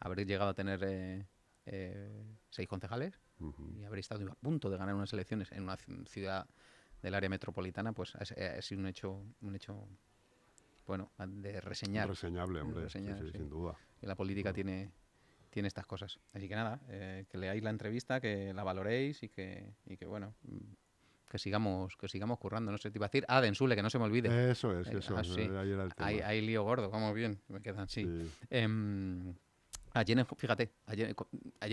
haber 0.02 0.26
llegado 0.26 0.50
a 0.50 0.54
tener 0.54 0.82
eh, 0.84 1.26
eh, 1.65 2.26
seis 2.50 2.67
concejales 2.67 3.19
y 3.80 3.84
haber 3.86 4.00
estado 4.00 4.30
a 4.32 4.36
punto 4.36 4.69
de 4.69 4.78
ganar 4.78 4.93
unas 4.95 5.12
elecciones 5.13 5.52
en 5.52 5.63
una 5.63 5.78
ci- 5.78 6.08
ciudad 6.08 6.48
del 7.05 7.13
área 7.13 7.29
metropolitana, 7.29 7.93
pues 7.93 8.15
ha, 8.15 8.21
ha 8.57 8.61
sido 8.63 8.81
un 8.81 8.87
hecho, 8.87 9.23
un 9.41 9.55
hecho, 9.55 9.87
bueno, 10.87 11.11
de 11.19 11.61
reseñar. 11.61 12.09
Reseñable, 12.09 12.61
hombre. 12.61 12.79
sí, 12.79 12.83
reseñar, 12.97 13.19
sí, 13.19 13.25
sí. 13.27 13.37
sin 13.37 13.47
duda. 13.47 13.77
la 14.01 14.15
política 14.15 14.51
tiene, 14.51 14.91
tiene 15.51 15.67
estas 15.67 15.85
cosas. 15.85 16.19
Así 16.33 16.47
que 16.49 16.55
nada, 16.55 16.81
eh, 16.89 17.25
que 17.29 17.37
leáis 17.37 17.61
la 17.61 17.69
entrevista, 17.69 18.19
que 18.19 18.53
la 18.55 18.63
valoréis 18.63 19.21
y 19.21 19.29
que, 19.29 19.75
y 19.85 19.97
que 19.97 20.07
bueno, 20.07 20.33
mm, 20.41 20.73
que 21.29 21.37
sigamos, 21.37 21.95
que 21.95 22.07
sigamos 22.07 22.39
currando. 22.39 22.71
No 22.71 22.79
sé, 22.79 22.89
te 22.89 22.97
iba 22.97 23.05
a 23.05 23.09
decir, 23.09 23.23
ah, 23.27 23.39
de 23.39 23.49
Ensule, 23.49 23.75
que 23.75 23.83
no 23.83 23.91
se 23.91 23.99
me 23.99 24.05
olvide. 24.05 24.49
Eso 24.49 24.79
es, 24.79 24.87
Eh, 24.87 24.97
eso 24.97 25.15
ah, 25.15 25.23
sí. 25.23 25.41
Ahí 25.41 25.71
era 25.71 25.83
el 25.83 25.93
tema. 25.93 26.07
Hay, 26.07 26.21
hay 26.21 26.41
lío 26.41 26.63
gordo, 26.63 26.89
vamos 26.89 27.13
bien, 27.13 27.39
me 27.49 27.61
quedan, 27.61 27.87
sí. 27.87 28.03
Sí. 28.03 28.31
Em, 28.49 29.35
ayer, 29.99 30.19
en 30.19 30.25
fíjate, 30.25 30.71
ayer, 30.86 31.15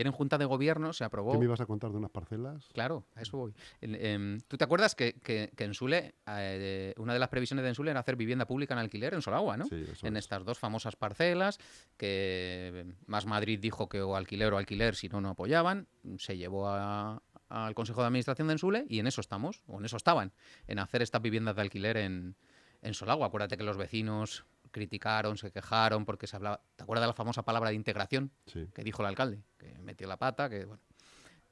en 0.07 0.13
Junta 0.13 0.39
de 0.39 0.45
Gobierno 0.45 0.93
se 0.93 1.05
aprobó... 1.05 1.33
¿Qué 1.33 1.39
me 1.39 1.45
ibas 1.45 1.61
a 1.61 1.67
contar 1.67 1.91
de 1.91 1.99
unas 1.99 2.11
parcelas? 2.11 2.69
Claro, 2.73 3.05
a 3.15 3.23
eso 3.23 3.37
voy. 3.37 3.55
Em, 3.81 4.41
¿Tú 4.49 4.57
te 4.57 4.65
acuerdas 4.65 4.95
que, 4.95 5.15
que, 5.15 5.51
que 5.57 5.65
en 5.65 5.75
Sule, 5.75 6.15
eh, 6.27 6.95
una 6.97 7.13
de 7.13 7.19
las 7.19 7.29
previsiones 7.29 7.63
de 7.63 7.69
Ensule 7.71 7.91
era 7.91 8.01
hacer 8.01 8.17
vivienda 8.17 8.47
pública 8.47 8.75
en 8.75 8.81
alquiler 8.81 9.15
en 9.15 9.23
Solagua, 9.23 9.57
¿no? 9.57 9.67
Sí, 9.67 9.85
eso 9.91 10.07
en 10.07 10.17
es. 10.17 10.25
estas 10.25 10.45
dos 10.45 10.59
famosas 10.59 10.97
parcelas, 10.97 11.59
que 11.97 12.95
Más 13.07 13.27
Madrid 13.27 13.59
dijo 13.61 13.89
que 13.89 14.01
o 14.03 14.17
alquiler 14.17 14.53
o 14.53 14.59
alquiler, 14.59 14.95
si 14.95 15.09
no, 15.09 15.21
no 15.21 15.31
apoyaban. 15.31 15.87
Se 16.19 16.37
llevó 16.37 16.69
a- 16.69 17.23
al 17.49 17.75
Consejo 17.75 18.01
de 18.01 18.07
Administración 18.07 18.49
de 18.49 18.55
Ensule 18.55 18.87
y 18.89 18.99
en 18.99 19.07
eso 19.07 19.21
estamos, 19.21 19.63
o 19.67 19.79
en 19.79 19.85
eso 19.85 19.97
estaban, 19.97 20.33
en 20.67 20.79
hacer 20.79 21.03
estas 21.03 21.21
viviendas 21.21 21.55
de 21.57 21.63
alquiler 21.63 21.97
en, 21.99 22.35
en 22.81 22.95
Solagua. 22.95 23.27
Acuérdate 23.27 23.57
que 23.59 23.63
los 23.63 23.77
vecinos 23.77 24.47
criticaron, 24.73 25.37
se 25.37 25.53
quejaron 25.53 26.05
porque 26.05 26.27
se 26.27 26.35
hablaba. 26.37 26.61
¿Te 26.77 26.83
acuerdas 26.83 27.05
de 27.05 27.09
la 27.09 27.13
famosa 27.15 27.45
palabra 27.45 27.69
de 27.71 27.77
integración 27.77 28.33
Sí. 28.47 28.67
que 28.75 28.83
dijo 28.83 29.03
el 29.03 29.09
alcalde? 29.09 29.43
Que 29.59 29.79
metió 29.79 30.09
la 30.09 30.17
pata, 30.17 30.49
que 30.51 30.65
bueno, 30.65 30.83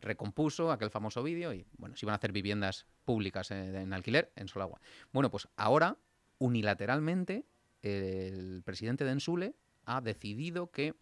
recompuso 0.00 0.72
aquel 0.72 0.90
famoso 0.90 1.22
vídeo 1.22 1.52
y 1.52 1.66
bueno, 1.78 1.96
se 1.96 2.06
iban 2.06 2.14
a 2.14 2.16
hacer 2.16 2.32
viviendas 2.32 2.86
públicas 3.04 3.50
en, 3.50 3.76
en 3.76 3.92
alquiler 3.92 4.32
en 4.34 4.48
Solagua. 4.48 4.80
Bueno, 5.12 5.30
pues 5.30 5.46
ahora, 5.56 5.96
unilateralmente, 6.38 7.44
el 7.82 8.62
presidente 8.64 9.04
de 9.04 9.12
Ensule 9.12 9.54
ha 9.84 10.00
decidido 10.00 10.70
que 10.70 10.94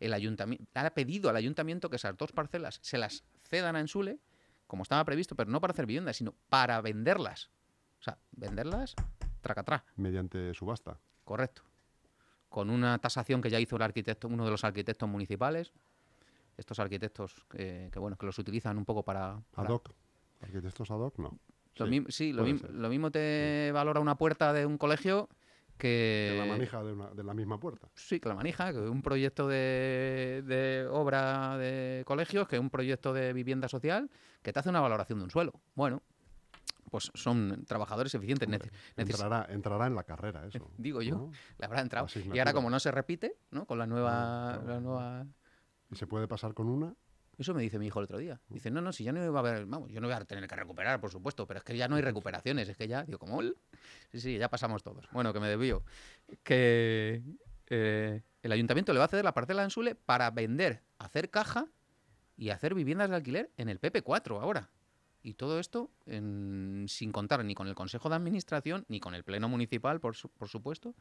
el 0.00 0.12
ayuntamiento 0.12 0.64
ha 0.74 0.90
pedido 0.90 1.30
al 1.30 1.36
ayuntamiento 1.36 1.88
que 1.90 1.96
esas 1.96 2.16
dos 2.16 2.32
parcelas 2.32 2.78
se 2.82 2.98
las 2.98 3.24
cedan 3.48 3.76
a 3.76 3.80
Ensule, 3.80 4.18
como 4.66 4.82
estaba 4.82 5.04
previsto, 5.04 5.36
pero 5.36 5.50
no 5.50 5.60
para 5.60 5.72
hacer 5.72 5.86
viviendas, 5.86 6.16
sino 6.16 6.34
para 6.48 6.80
venderlas. 6.80 7.50
O 8.00 8.02
sea, 8.02 8.18
venderlas 8.32 8.94
tracatrá. 9.40 9.84
Mediante 9.96 10.52
subasta. 10.54 10.98
Correcto. 11.24 11.62
Con 12.48 12.70
una 12.70 12.98
tasación 12.98 13.40
que 13.42 13.50
ya 13.50 13.58
hizo 13.58 13.76
el 13.76 13.82
arquitecto, 13.82 14.28
uno 14.28 14.44
de 14.44 14.50
los 14.50 14.62
arquitectos 14.64 15.08
municipales. 15.08 15.72
Estos 16.56 16.78
arquitectos 16.78 17.44
que, 17.50 17.88
que, 17.92 17.98
bueno, 17.98 18.16
que 18.16 18.26
los 18.26 18.38
utilizan 18.38 18.78
un 18.78 18.84
poco 18.84 19.02
para. 19.02 19.40
para- 19.50 19.68
Ad 19.68 19.74
hoc. 19.74 19.90
¿Arquitectos 20.40 20.90
ad 20.90 20.98
hoc? 21.00 21.18
No. 21.18 21.36
Lo 21.76 21.86
Sí, 21.86 21.90
mismo, 21.90 22.06
sí, 22.10 22.32
lo, 22.32 22.46
ser. 22.46 22.70
lo 22.70 22.88
mismo 22.88 23.10
te 23.10 23.70
valora 23.72 23.98
una 23.98 24.16
puerta 24.16 24.52
de 24.52 24.64
un 24.64 24.78
colegio 24.78 25.28
que. 25.76 26.28
De 26.32 26.38
la 26.38 26.46
manija 26.46 26.84
de, 26.84 26.92
una- 26.92 27.10
de 27.10 27.24
la 27.24 27.34
misma 27.34 27.58
puerta. 27.58 27.88
Sí, 27.94 28.20
que 28.20 28.28
la 28.28 28.36
manija, 28.36 28.72
que 28.72 28.78
un 28.78 29.02
proyecto 29.02 29.48
de, 29.48 30.44
de 30.46 30.86
obra 30.88 31.58
de 31.58 32.04
colegios, 32.06 32.46
que 32.46 32.60
un 32.60 32.70
proyecto 32.70 33.12
de 33.12 33.32
vivienda 33.32 33.68
social, 33.68 34.08
que 34.42 34.52
te 34.52 34.60
hace 34.60 34.68
una 34.68 34.80
valoración 34.80 35.18
de 35.18 35.24
un 35.24 35.30
suelo. 35.32 35.52
Bueno, 35.74 36.02
pues 36.90 37.10
son 37.14 37.64
trabajadores 37.66 38.14
eficientes. 38.14 38.46
Hombre, 38.48 38.70
Entrará, 38.96 39.46
entrará 39.50 39.88
en 39.88 39.96
la 39.96 40.04
carrera 40.04 40.46
eso. 40.46 40.70
Digo 40.78 41.02
yo. 41.02 41.16
¿no? 41.16 41.32
le 41.58 41.66
habrá 41.66 41.80
entrado. 41.80 42.06
La 42.26 42.36
Y 42.36 42.38
ahora, 42.38 42.52
como 42.52 42.70
no 42.70 42.78
se 42.78 42.92
repite, 42.92 43.36
¿no? 43.50 43.66
Con 43.66 43.78
la 43.78 43.86
nueva. 43.86 44.52
claro, 44.54 44.68
la 44.74 44.80
nueva 44.80 45.26
Y 45.90 45.96
se 45.96 46.06
puede 46.06 46.28
pasar 46.28 46.54
con 46.54 46.68
una. 46.68 46.94
Eso 47.36 47.52
me 47.52 47.62
dice 47.62 47.80
mi 47.80 47.88
hijo 47.88 47.98
el 47.98 48.04
otro 48.04 48.18
día. 48.18 48.40
Dice, 48.48 48.70
no, 48.70 48.80
no, 48.80 48.92
si 48.92 49.02
ya 49.02 49.10
no 49.10 49.32
va 49.32 49.40
a 49.40 49.42
haber, 49.42 49.66
vamos, 49.66 49.90
yo 49.90 50.00
no 50.00 50.06
voy 50.06 50.14
a 50.14 50.24
tener 50.24 50.46
que 50.46 50.54
recuperar, 50.54 51.00
por 51.00 51.10
supuesto, 51.10 51.48
pero 51.48 51.58
es 51.58 51.64
que 51.64 51.76
ya 51.76 51.88
no 51.88 51.96
hay 51.96 52.02
recuperaciones, 52.02 52.68
es 52.68 52.76
que 52.76 52.86
ya, 52.86 53.02
digo, 53.02 53.18
¿cómo? 53.18 53.42
Sí, 54.12 54.20
sí, 54.20 54.38
ya 54.38 54.48
pasamos 54.48 54.84
todos. 54.84 55.08
Bueno, 55.10 55.32
que 55.32 55.40
me 55.40 55.48
desvío. 55.48 55.82
Que 56.44 57.24
eh, 57.70 58.22
el 58.42 58.52
ayuntamiento 58.52 58.92
le 58.92 59.00
va 59.00 59.06
a 59.06 59.08
ceder 59.08 59.24
la 59.24 59.34
parcela 59.34 59.64
en 59.64 59.70
Sule 59.70 59.96
para 59.96 60.30
vender, 60.30 60.84
hacer 60.98 61.30
caja 61.30 61.66
y 62.36 62.50
hacer 62.50 62.74
viviendas 62.74 63.10
de 63.10 63.16
alquiler 63.16 63.50
en 63.56 63.68
el 63.68 63.80
PP4 63.80 64.40
ahora. 64.40 64.70
Y 65.24 65.34
todo 65.34 65.58
esto 65.58 65.90
sin 66.06 67.10
contar 67.10 67.44
ni 67.44 67.54
con 67.54 67.66
el 67.66 67.74
Consejo 67.74 68.08
de 68.08 68.14
Administración 68.14 68.84
ni 68.88 69.00
con 69.00 69.14
el 69.14 69.24
Pleno 69.24 69.48
Municipal, 69.48 69.98
por, 69.98 70.14
por 70.38 70.48
supuesto. 70.48 70.94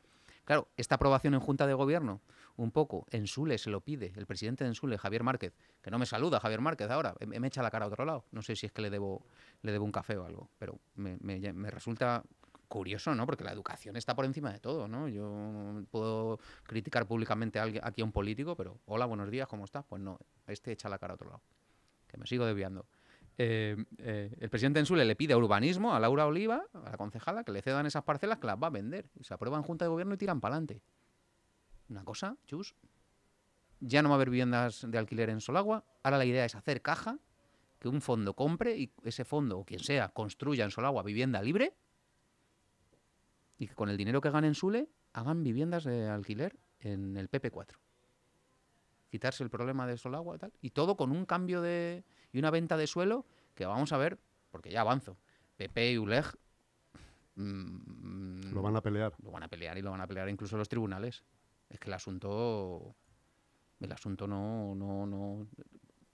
Claro, 0.45 0.69
esta 0.77 0.95
aprobación 0.95 1.33
en 1.33 1.41
Junta 1.41 1.67
de 1.67 1.73
Gobierno, 1.73 2.21
un 2.55 2.71
poco, 2.71 3.05
en 3.11 3.27
Sule 3.27 3.57
se 3.57 3.69
lo 3.69 3.81
pide 3.81 4.13
el 4.15 4.25
presidente 4.25 4.63
de 4.63 4.69
Ensule, 4.69 4.97
Javier 4.97 5.23
Márquez, 5.23 5.53
que 5.81 5.91
no 5.91 5.99
me 5.99 6.05
saluda 6.05 6.39
Javier 6.39 6.61
Márquez 6.61 6.89
ahora, 6.89 7.15
me, 7.25 7.47
echa 7.47 7.61
la 7.61 7.69
cara 7.69 7.85
a 7.85 7.89
otro 7.89 8.05
lado. 8.05 8.25
No 8.31 8.41
sé 8.41 8.55
si 8.55 8.65
es 8.65 8.71
que 8.71 8.81
le 8.81 8.89
debo, 8.89 9.25
le 9.61 9.71
debo 9.71 9.85
un 9.85 9.91
café 9.91 10.17
o 10.17 10.25
algo, 10.25 10.49
pero 10.57 10.79
me, 10.95 11.17
me 11.19 11.69
resulta 11.69 12.23
curioso, 12.73 13.13
¿no? 13.13 13.27
Porque 13.27 13.43
la 13.43 13.51
educación 13.51 13.97
está 13.97 14.15
por 14.15 14.25
encima 14.25 14.51
de 14.51 14.59
todo, 14.59 14.87
¿no? 14.87 15.07
Yo 15.07 15.83
puedo 15.91 16.39
criticar 16.63 17.05
públicamente 17.05 17.59
a 17.59 17.63
alguien, 17.63 17.83
aquí 17.85 18.01
a 18.01 18.05
un 18.05 18.11
político, 18.11 18.55
pero 18.55 18.79
hola, 18.85 19.05
buenos 19.05 19.29
días, 19.29 19.47
¿cómo 19.47 19.65
estás? 19.65 19.85
Pues 19.85 20.01
no, 20.01 20.17
este 20.47 20.71
echa 20.71 20.89
la 20.89 20.97
cara 20.97 21.13
a 21.13 21.15
otro 21.15 21.29
lado. 21.29 21.41
Que 22.07 22.17
me 22.17 22.25
sigo 22.25 22.45
desviando. 22.47 22.87
Eh, 23.37 23.75
eh, 23.97 24.35
el 24.39 24.49
presidente 24.49 24.79
Ensule 24.79 25.05
le 25.05 25.15
pide 25.15 25.33
a 25.33 25.37
urbanismo, 25.37 25.93
a 25.93 25.99
Laura 25.99 26.27
Oliva, 26.27 26.63
a 26.73 26.91
la 26.91 26.97
concejala, 26.97 27.43
que 27.43 27.51
le 27.51 27.61
cedan 27.61 27.85
esas 27.85 28.03
parcelas 28.03 28.39
que 28.39 28.47
las 28.47 28.57
va 28.61 28.67
a 28.67 28.71
vender. 28.71 29.09
Y 29.19 29.23
se 29.23 29.33
aprueban 29.33 29.63
Junta 29.63 29.85
de 29.85 29.89
Gobierno 29.89 30.15
y 30.15 30.17
tiran 30.17 30.39
para 30.39 30.55
adelante. 30.55 30.81
Una 31.89 32.03
cosa, 32.03 32.37
chus. 32.45 32.75
Ya 33.79 34.01
no 34.01 34.09
va 34.09 34.15
a 34.15 34.17
haber 34.17 34.29
viviendas 34.29 34.85
de 34.89 34.97
alquiler 34.97 35.29
en 35.29 35.41
Solagua. 35.41 35.83
Ahora 36.03 36.17
la 36.17 36.25
idea 36.25 36.45
es 36.45 36.55
hacer 36.55 36.81
caja, 36.81 37.19
que 37.79 37.89
un 37.89 38.01
fondo 38.01 38.33
compre 38.33 38.77
y 38.77 38.93
ese 39.03 39.25
fondo, 39.25 39.59
o 39.59 39.65
quien 39.65 39.81
sea, 39.81 40.09
construya 40.09 40.63
en 40.63 40.71
Solagua 40.71 41.03
vivienda 41.03 41.41
libre 41.41 41.75
y 43.57 43.67
que 43.67 43.75
con 43.75 43.89
el 43.89 43.97
dinero 43.97 44.21
que 44.21 44.29
ganen 44.29 44.49
en 44.49 44.55
Sule 44.55 44.89
hagan 45.13 45.43
viviendas 45.43 45.83
de 45.83 46.07
alquiler 46.07 46.57
en 46.79 47.17
el 47.17 47.29
PP4. 47.29 47.75
Quitarse 49.09 49.43
el 49.43 49.49
problema 49.49 49.85
de 49.85 49.97
Solagua 49.97 50.35
y 50.35 50.39
tal. 50.39 50.53
Y 50.61 50.71
todo 50.71 50.97
con 50.97 51.11
un 51.11 51.25
cambio 51.25 51.61
de. 51.61 52.03
Y 52.33 52.39
una 52.39 52.51
venta 52.51 52.75
de 52.75 52.87
suelo 52.87 53.25
que 53.55 53.65
vamos 53.65 53.93
a 53.93 53.97
ver, 53.97 54.19
porque 54.51 54.71
ya 54.71 54.81
avanzo. 54.81 55.17
PP 55.55 55.93
y 55.93 55.97
ULEG. 55.97 56.25
Mm, 57.35 58.51
lo 58.51 58.61
van 58.61 58.75
a 58.75 58.81
pelear. 58.81 59.13
Lo 59.23 59.31
van 59.31 59.43
a 59.43 59.47
pelear 59.47 59.77
y 59.77 59.81
lo 59.81 59.91
van 59.91 60.01
a 60.01 60.07
pelear 60.07 60.27
incluso 60.27 60.57
los 60.57 60.67
tribunales. 60.67 61.23
Es 61.69 61.79
que 61.79 61.89
el 61.89 61.93
asunto. 61.93 62.95
El 63.79 63.91
asunto 63.91 64.27
no. 64.27 64.75
no, 64.75 65.05
no 65.05 65.47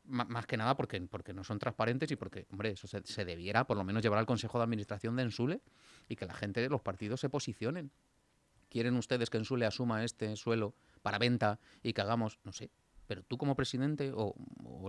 más 0.09 0.47
que 0.47 0.57
nada 0.57 0.75
porque, 0.75 0.99
porque 1.01 1.33
no 1.33 1.43
son 1.43 1.59
transparentes 1.59 2.09
y 2.11 2.15
porque, 2.15 2.47
hombre, 2.51 2.71
eso 2.71 2.87
se, 2.87 3.25
debiera 3.25 3.65
por 3.65 3.77
lo 3.77 3.83
menos 3.83 4.01
llevar 4.01 4.19
al 4.19 4.25
Consejo 4.25 4.57
de 4.57 4.63
Administración 4.63 5.15
de 5.15 5.23
Ensule 5.23 5.61
y 6.07 6.15
que 6.15 6.25
la 6.25 6.33
gente, 6.33 6.67
los 6.67 6.81
partidos 6.81 7.19
se 7.19 7.29
posicionen. 7.29 7.91
¿Quieren 8.69 8.95
ustedes 8.95 9.29
que 9.29 9.37
Ensule 9.37 9.65
asuma 9.65 10.03
este 10.03 10.35
suelo 10.35 10.73
para 11.01 11.19
venta 11.19 11.59
y 11.83 11.93
que 11.93 12.01
hagamos, 12.01 12.39
no 12.43 12.51
sé, 12.51 12.71
pero 13.07 13.23
tú 13.23 13.37
como 13.37 13.55
presidente 13.55 14.11
o, 14.13 14.35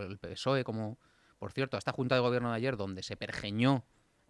el 0.02 0.18
PSOE 0.18 0.64
como, 0.64 0.98
por 1.40 1.53
cierto, 1.53 1.76
a 1.76 1.79
esta 1.79 1.92
Junta 1.92 2.14
de 2.14 2.20
Gobierno 2.20 2.50
de 2.50 2.57
ayer 2.57 2.76
donde 2.76 3.03
se 3.03 3.16
pergeñó 3.16 3.87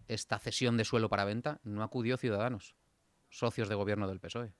esta 0.07 0.39
cesión 0.39 0.77
de 0.77 0.85
suelo 0.85 1.09
para 1.09 1.25
venta, 1.25 1.59
no 1.63 1.83
acudió 1.83 2.15
Ciudadanos, 2.15 2.73
socios 3.29 3.67
de 3.67 3.75
gobierno 3.75 4.07
del 4.07 4.21
PSOE. 4.21 4.53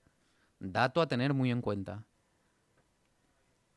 Dato 0.60 1.02
a 1.02 1.08
tener 1.08 1.34
muy 1.34 1.50
en 1.50 1.62
cuenta. 1.62 2.04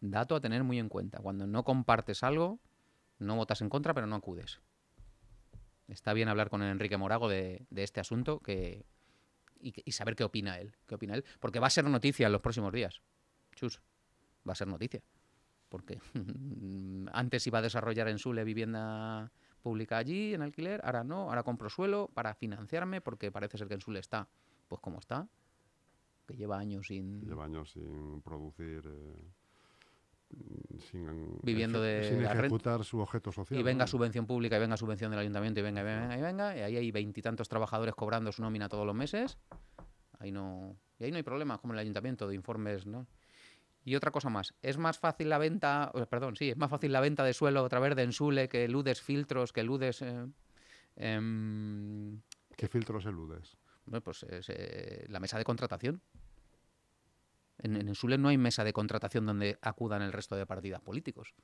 Dato 0.00 0.34
a 0.34 0.40
tener 0.40 0.64
muy 0.64 0.80
en 0.80 0.88
cuenta. 0.88 1.20
Cuando 1.20 1.46
no 1.46 1.62
compartes 1.62 2.24
algo, 2.24 2.58
no 3.20 3.36
votas 3.36 3.60
en 3.62 3.68
contra, 3.68 3.94
pero 3.94 4.08
no 4.08 4.16
acudes. 4.16 4.60
Está 5.86 6.12
bien 6.12 6.28
hablar 6.28 6.50
con 6.50 6.60
Enrique 6.64 6.96
Morago 6.96 7.28
de, 7.28 7.66
este 7.76 8.00
asunto 8.00 8.40
que, 8.40 8.86
y, 9.60 9.92
saber 9.92 10.16
qué 10.16 10.24
opina 10.24 10.58
él. 10.58 10.74
Qué 10.88 10.96
opina 10.96 11.14
él. 11.14 11.24
Porque 11.38 11.60
va 11.60 11.68
a 11.68 11.70
ser 11.70 11.84
noticia 11.84 12.26
en 12.26 12.32
los 12.32 12.40
próximos 12.40 12.72
días. 12.72 13.02
Chus, 13.54 13.80
va 14.46 14.52
a 14.52 14.56
ser 14.56 14.66
noticia. 14.66 15.00
Porque 15.74 15.98
antes 17.12 17.44
iba 17.48 17.58
a 17.58 17.62
desarrollar 17.62 18.06
en 18.06 18.20
Sule 18.20 18.44
vivienda 18.44 19.32
pública 19.60 19.98
allí, 19.98 20.32
en 20.32 20.42
alquiler, 20.42 20.80
ahora 20.84 21.02
no, 21.02 21.30
ahora 21.30 21.42
compro 21.42 21.68
suelo 21.68 22.08
para 22.14 22.32
financiarme 22.36 23.00
porque 23.00 23.32
parece 23.32 23.58
ser 23.58 23.66
que 23.66 23.74
en 23.74 23.80
Sule 23.80 23.98
está, 23.98 24.28
pues 24.68 24.80
como 24.80 25.00
está, 25.00 25.26
que 26.28 26.36
lleva 26.36 26.58
años 26.58 26.86
sin... 26.86 27.26
Lleva 27.26 27.46
años 27.46 27.72
sin 27.72 28.22
producir... 28.22 28.84
Eh, 28.86 30.78
sin, 30.78 31.40
viviendo 31.42 31.82
de 31.82 32.22
ejecutar 32.24 32.84
su 32.84 33.00
objeto 33.00 33.32
social. 33.32 33.58
Y 33.58 33.64
venga 33.64 33.88
subvención 33.88 34.26
pública 34.26 34.56
y 34.56 34.60
venga 34.60 34.76
subvención 34.76 35.10
del 35.10 35.18
ayuntamiento 35.18 35.58
y 35.58 35.64
venga, 35.64 35.80
y 35.80 35.84
venga, 35.84 36.18
y 36.18 36.22
venga, 36.22 36.56
y 36.56 36.60
ahí 36.60 36.76
hay 36.76 36.92
veintitantos 36.92 37.48
trabajadores 37.48 37.96
cobrando 37.96 38.30
su 38.30 38.42
nómina 38.42 38.68
todos 38.68 38.86
los 38.86 38.94
meses. 38.94 39.38
Ahí 40.20 40.30
no, 40.30 40.76
y 41.00 41.04
ahí 41.04 41.10
no 41.10 41.16
hay 41.16 41.24
problemas, 41.24 41.58
como 41.58 41.72
en 41.72 41.78
el 41.78 41.82
ayuntamiento, 41.82 42.28
de 42.28 42.36
informes, 42.36 42.86
¿no? 42.86 43.08
Y 43.84 43.96
otra 43.96 44.10
cosa 44.10 44.30
más, 44.30 44.54
es 44.62 44.78
más 44.78 44.98
fácil 44.98 45.28
la 45.28 45.38
venta, 45.38 45.92
perdón, 46.08 46.36
sí, 46.36 46.50
es 46.50 46.56
más 46.56 46.70
fácil 46.70 46.90
la 46.92 47.00
venta 47.00 47.22
de 47.22 47.34
suelo 47.34 47.64
a 47.64 47.68
través 47.68 47.94
de 47.94 48.02
Ensule 48.02 48.48
que 48.48 48.64
eludes 48.64 49.02
filtros, 49.02 49.52
que 49.52 49.60
eludes... 49.60 50.00
Eh, 50.00 50.26
em, 50.96 52.20
¿Qué 52.56 52.66
filtros 52.68 53.04
eludes? 53.04 53.58
Pues 54.02 54.22
es, 54.22 54.48
eh, 54.48 55.04
la 55.08 55.20
mesa 55.20 55.36
de 55.36 55.44
contratación. 55.44 56.00
En, 57.58 57.76
en 57.76 57.94
Sule 57.94 58.16
no 58.16 58.28
hay 58.28 58.38
mesa 58.38 58.64
de 58.64 58.72
contratación 58.72 59.26
donde 59.26 59.58
acudan 59.60 60.00
el 60.00 60.12
resto 60.12 60.34
de 60.34 60.46
partidos 60.46 60.80
políticos. 60.80 61.34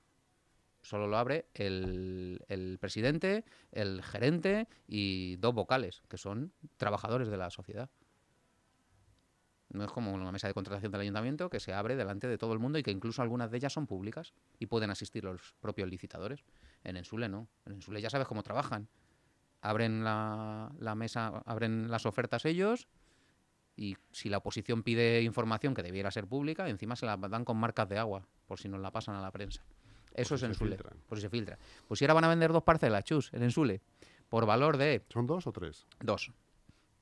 Solo 0.83 1.07
lo 1.07 1.18
abre 1.18 1.46
el, 1.53 2.42
el, 2.48 2.79
presidente, 2.79 3.44
el 3.70 4.03
gerente 4.03 4.66
y 4.87 5.37
dos 5.37 5.55
vocales, 5.55 6.03
que 6.09 6.16
son 6.16 6.53
trabajadores 6.79 7.29
de 7.29 7.37
la 7.37 7.50
sociedad. 7.50 7.90
No 9.70 9.85
es 9.85 9.90
como 9.90 10.12
una 10.12 10.33
mesa 10.33 10.48
de 10.48 10.54
contratación 10.54 10.90
del 10.92 11.02
ayuntamiento 11.02 11.48
que 11.48 11.61
se 11.61 11.72
abre 11.72 11.96
delante 11.96 12.26
de 12.26 12.38
todo 12.38 12.52
el 12.52 12.59
mundo 12.59 12.78
y 12.78 12.83
que 12.83 12.90
incluso 12.90 13.22
algunas 13.22 13.50
de 13.50 13.56
ellas 13.56 13.72
son 13.72 13.87
públicas 13.87 14.35
y 14.59 14.66
pueden 14.66 14.90
asistir 14.90 15.24
los 15.24 15.54
propios 15.61 15.88
licitadores. 15.88 16.44
En 16.85 16.96
Ensule 16.96 17.28
no. 17.28 17.48
En 17.66 17.74
Ensule 17.74 18.00
ya 18.00 18.11
sabes 18.11 18.26
cómo 18.26 18.42
trabajan. 18.42 18.88
Abren 19.62 20.02
la, 20.02 20.72
la 20.78 20.94
mesa, 20.94 21.42
abren 21.44 21.90
las 21.90 22.06
ofertas 22.06 22.44
ellos, 22.46 22.88
y 23.76 23.96
si 24.12 24.28
la 24.28 24.38
oposición 24.38 24.83
pide 24.83 25.22
información 25.22 25.74
que 25.74 25.83
debiera 25.83 26.11
ser 26.11 26.26
pública, 26.26 26.68
encima 26.68 26.96
se 26.96 27.06
la 27.06 27.16
dan 27.16 27.46
con 27.46 27.56
marcas 27.56 27.88
de 27.88 27.98
agua, 27.98 28.26
por 28.46 28.59
si 28.61 28.68
nos 28.68 28.80
la 28.80 28.90
pasan 28.90 29.14
a 29.14 29.22
la 29.22 29.30
prensa. 29.30 29.62
Eso 30.12 30.35
es 30.35 30.42
Ensule, 30.42 30.76
por 31.09 31.16
si 31.16 31.22
se 31.22 31.30
filtra. 31.30 31.59
Pues 31.88 31.98
si 31.98 32.04
ahora 32.04 32.14
van 32.14 32.24
a 32.24 32.28
vender 32.28 32.52
dos 32.52 32.62
parcelas, 32.62 33.04
chus, 33.04 33.33
en 33.33 33.42
Ensule, 33.42 33.80
por 34.28 34.44
valor 34.44 34.76
de... 34.76 35.02
¿Son 35.09 35.26
dos 35.26 35.46
o 35.46 35.52
tres? 35.52 35.87
Dos. 36.00 36.30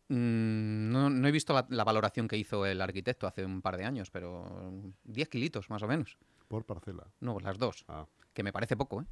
Mm, 0.08 0.90
no, 0.90 1.28
he 1.28 1.30
visto 1.30 1.52
la, 1.68 1.84
valoración 1.84 2.28
que 2.28 2.36
hizo 2.36 2.64
el 2.64 2.80
arquitecto 2.80 3.26
hace 3.26 3.44
un 3.44 3.60
par 3.60 3.76
de 3.76 3.84
años, 3.84 4.10
pero 4.10 4.72
10 5.04 5.28
kilitos 5.28 5.68
más 5.70 5.82
o 5.82 5.88
menos. 5.88 6.16
¿Por 6.48 6.64
parcela? 6.64 7.06
No, 7.20 7.38
las 7.40 7.58
dos. 7.58 7.84
Ah. 7.88 8.06
Que 8.32 8.42
me 8.42 8.52
parece 8.52 8.76
poco, 8.76 9.02
¿eh? 9.02 9.06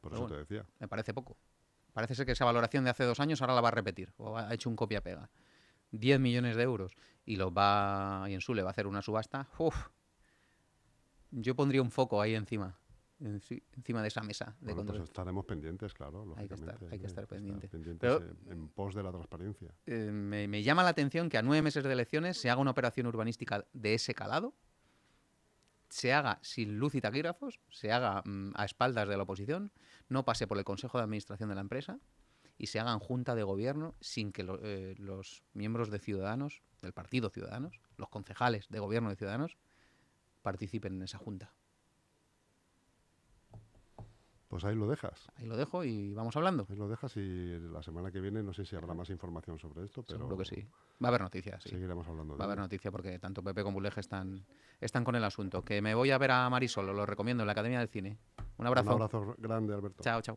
Por 0.00 0.12
eso 0.12 0.26
te 0.26 0.36
decía. 0.36 0.66
Me 0.78 0.88
parece 0.88 1.14
poco. 1.14 1.36
Parece 1.92 2.14
ser 2.14 2.26
que 2.26 2.32
esa 2.32 2.44
valoración 2.44 2.84
de 2.84 2.90
hace 2.90 3.04
dos 3.04 3.20
años 3.20 3.40
ahora 3.40 3.54
la 3.54 3.60
va 3.60 3.68
a 3.68 3.72
repetir, 3.72 4.12
o 4.16 4.36
ha 4.36 4.52
hecho 4.52 4.68
un 4.68 4.76
copia-pega. 4.76 5.30
10 5.92 6.20
millones 6.20 6.56
de 6.56 6.62
euros 6.62 6.96
y 7.24 7.36
los 7.36 7.52
va 7.52 8.24
y 8.28 8.34
en 8.34 8.40
su 8.40 8.54
le 8.54 8.62
va 8.62 8.70
a 8.70 8.72
hacer 8.72 8.86
una 8.86 9.02
subasta, 9.02 9.48
uf, 9.58 9.88
yo 11.30 11.54
pondría 11.54 11.82
un 11.82 11.90
foco 11.90 12.20
ahí 12.20 12.34
encima, 12.34 12.78
encima 13.22 14.02
de 14.02 14.08
esa 14.08 14.22
mesa 14.22 14.56
de 14.60 14.74
pues 14.74 15.00
estaremos 15.00 15.44
pendientes, 15.44 15.94
claro. 15.94 16.34
Hay 16.36 16.48
que 16.48 16.54
estar, 16.54 16.78
hay 16.90 16.98
que 16.98 17.06
estar 17.06 17.26
pendiente. 17.26 17.68
Pero, 17.98 18.20
en, 18.50 18.68
pos 18.68 18.94
de 18.94 19.02
la 19.02 19.10
transparencia. 19.10 19.72
Eh, 19.86 20.10
me, 20.10 20.48
me, 20.48 20.62
llama 20.62 20.82
la 20.82 20.90
atención 20.90 21.28
que 21.28 21.38
a 21.38 21.42
nueve 21.42 21.62
meses 21.62 21.84
de 21.84 21.92
elecciones 21.92 22.36
se 22.36 22.50
haga 22.50 22.60
una 22.60 22.72
operación 22.72 23.06
urbanística 23.06 23.66
de 23.72 23.94
ese 23.94 24.14
calado, 24.14 24.54
se 25.88 26.12
haga 26.12 26.38
sin 26.42 26.78
luz 26.78 26.94
y 26.94 27.00
taquígrafos, 27.00 27.60
se 27.70 27.92
haga 27.92 28.22
mm, 28.24 28.52
a 28.54 28.64
espaldas 28.64 29.08
de 29.08 29.16
la 29.16 29.22
oposición, 29.24 29.72
no 30.08 30.24
pase 30.24 30.46
por 30.46 30.58
el 30.58 30.64
Consejo 30.64 30.98
de 30.98 31.04
Administración 31.04 31.48
de 31.50 31.54
la 31.54 31.60
empresa 31.60 32.00
y 32.58 32.68
se 32.68 32.80
hagan 32.80 32.98
junta 32.98 33.34
de 33.34 33.42
gobierno 33.42 33.94
sin 34.00 34.32
que 34.32 34.46
eh, 34.62 34.94
los 34.98 35.42
miembros 35.52 35.90
de 35.90 35.98
Ciudadanos, 35.98 36.62
del 36.80 36.92
Partido 36.92 37.28
Ciudadanos, 37.28 37.80
los 37.96 38.08
concejales 38.08 38.68
de 38.68 38.78
gobierno 38.78 39.10
de 39.10 39.16
Ciudadanos, 39.16 39.56
participen 40.42 40.94
en 40.94 41.02
esa 41.02 41.18
junta. 41.18 41.52
Pues 44.52 44.64
ahí 44.64 44.74
lo 44.74 44.86
dejas. 44.86 45.30
Ahí 45.36 45.46
lo 45.46 45.56
dejo 45.56 45.82
y 45.82 46.12
vamos 46.12 46.36
hablando. 46.36 46.66
Ahí 46.68 46.76
lo 46.76 46.86
dejas 46.86 47.16
y 47.16 47.58
la 47.72 47.82
semana 47.82 48.10
que 48.10 48.20
viene 48.20 48.42
no 48.42 48.52
sé 48.52 48.66
si 48.66 48.76
habrá 48.76 48.92
más 48.92 49.08
información 49.08 49.58
sobre 49.58 49.82
esto, 49.82 50.02
pero... 50.02 50.18
Seguro 50.18 50.36
que 50.36 50.44
sí. 50.44 50.68
Va 51.02 51.06
a 51.06 51.08
haber 51.08 51.22
noticias, 51.22 51.62
sí. 51.62 51.70
Seguiremos 51.70 52.06
hablando 52.06 52.34
de 52.34 52.38
Va 52.38 52.44
a 52.44 52.48
haber 52.48 52.58
noticias 52.58 52.92
porque 52.92 53.18
tanto 53.18 53.42
Pepe 53.42 53.62
como 53.62 53.76
Buleje 53.76 54.00
están, 54.00 54.44
están 54.78 55.04
con 55.04 55.16
el 55.16 55.24
asunto. 55.24 55.64
Que 55.64 55.80
me 55.80 55.94
voy 55.94 56.10
a 56.10 56.18
ver 56.18 56.32
a 56.32 56.50
Marisol, 56.50 56.84
lo 56.84 57.06
recomiendo, 57.06 57.44
en 57.44 57.46
la 57.46 57.52
Academia 57.52 57.78
del 57.78 57.88
Cine. 57.88 58.18
Un 58.58 58.66
abrazo. 58.66 58.90
Un 58.90 59.02
abrazo 59.02 59.34
grande, 59.38 59.72
Alberto. 59.72 60.02
Chao, 60.02 60.20
chao 60.20 60.36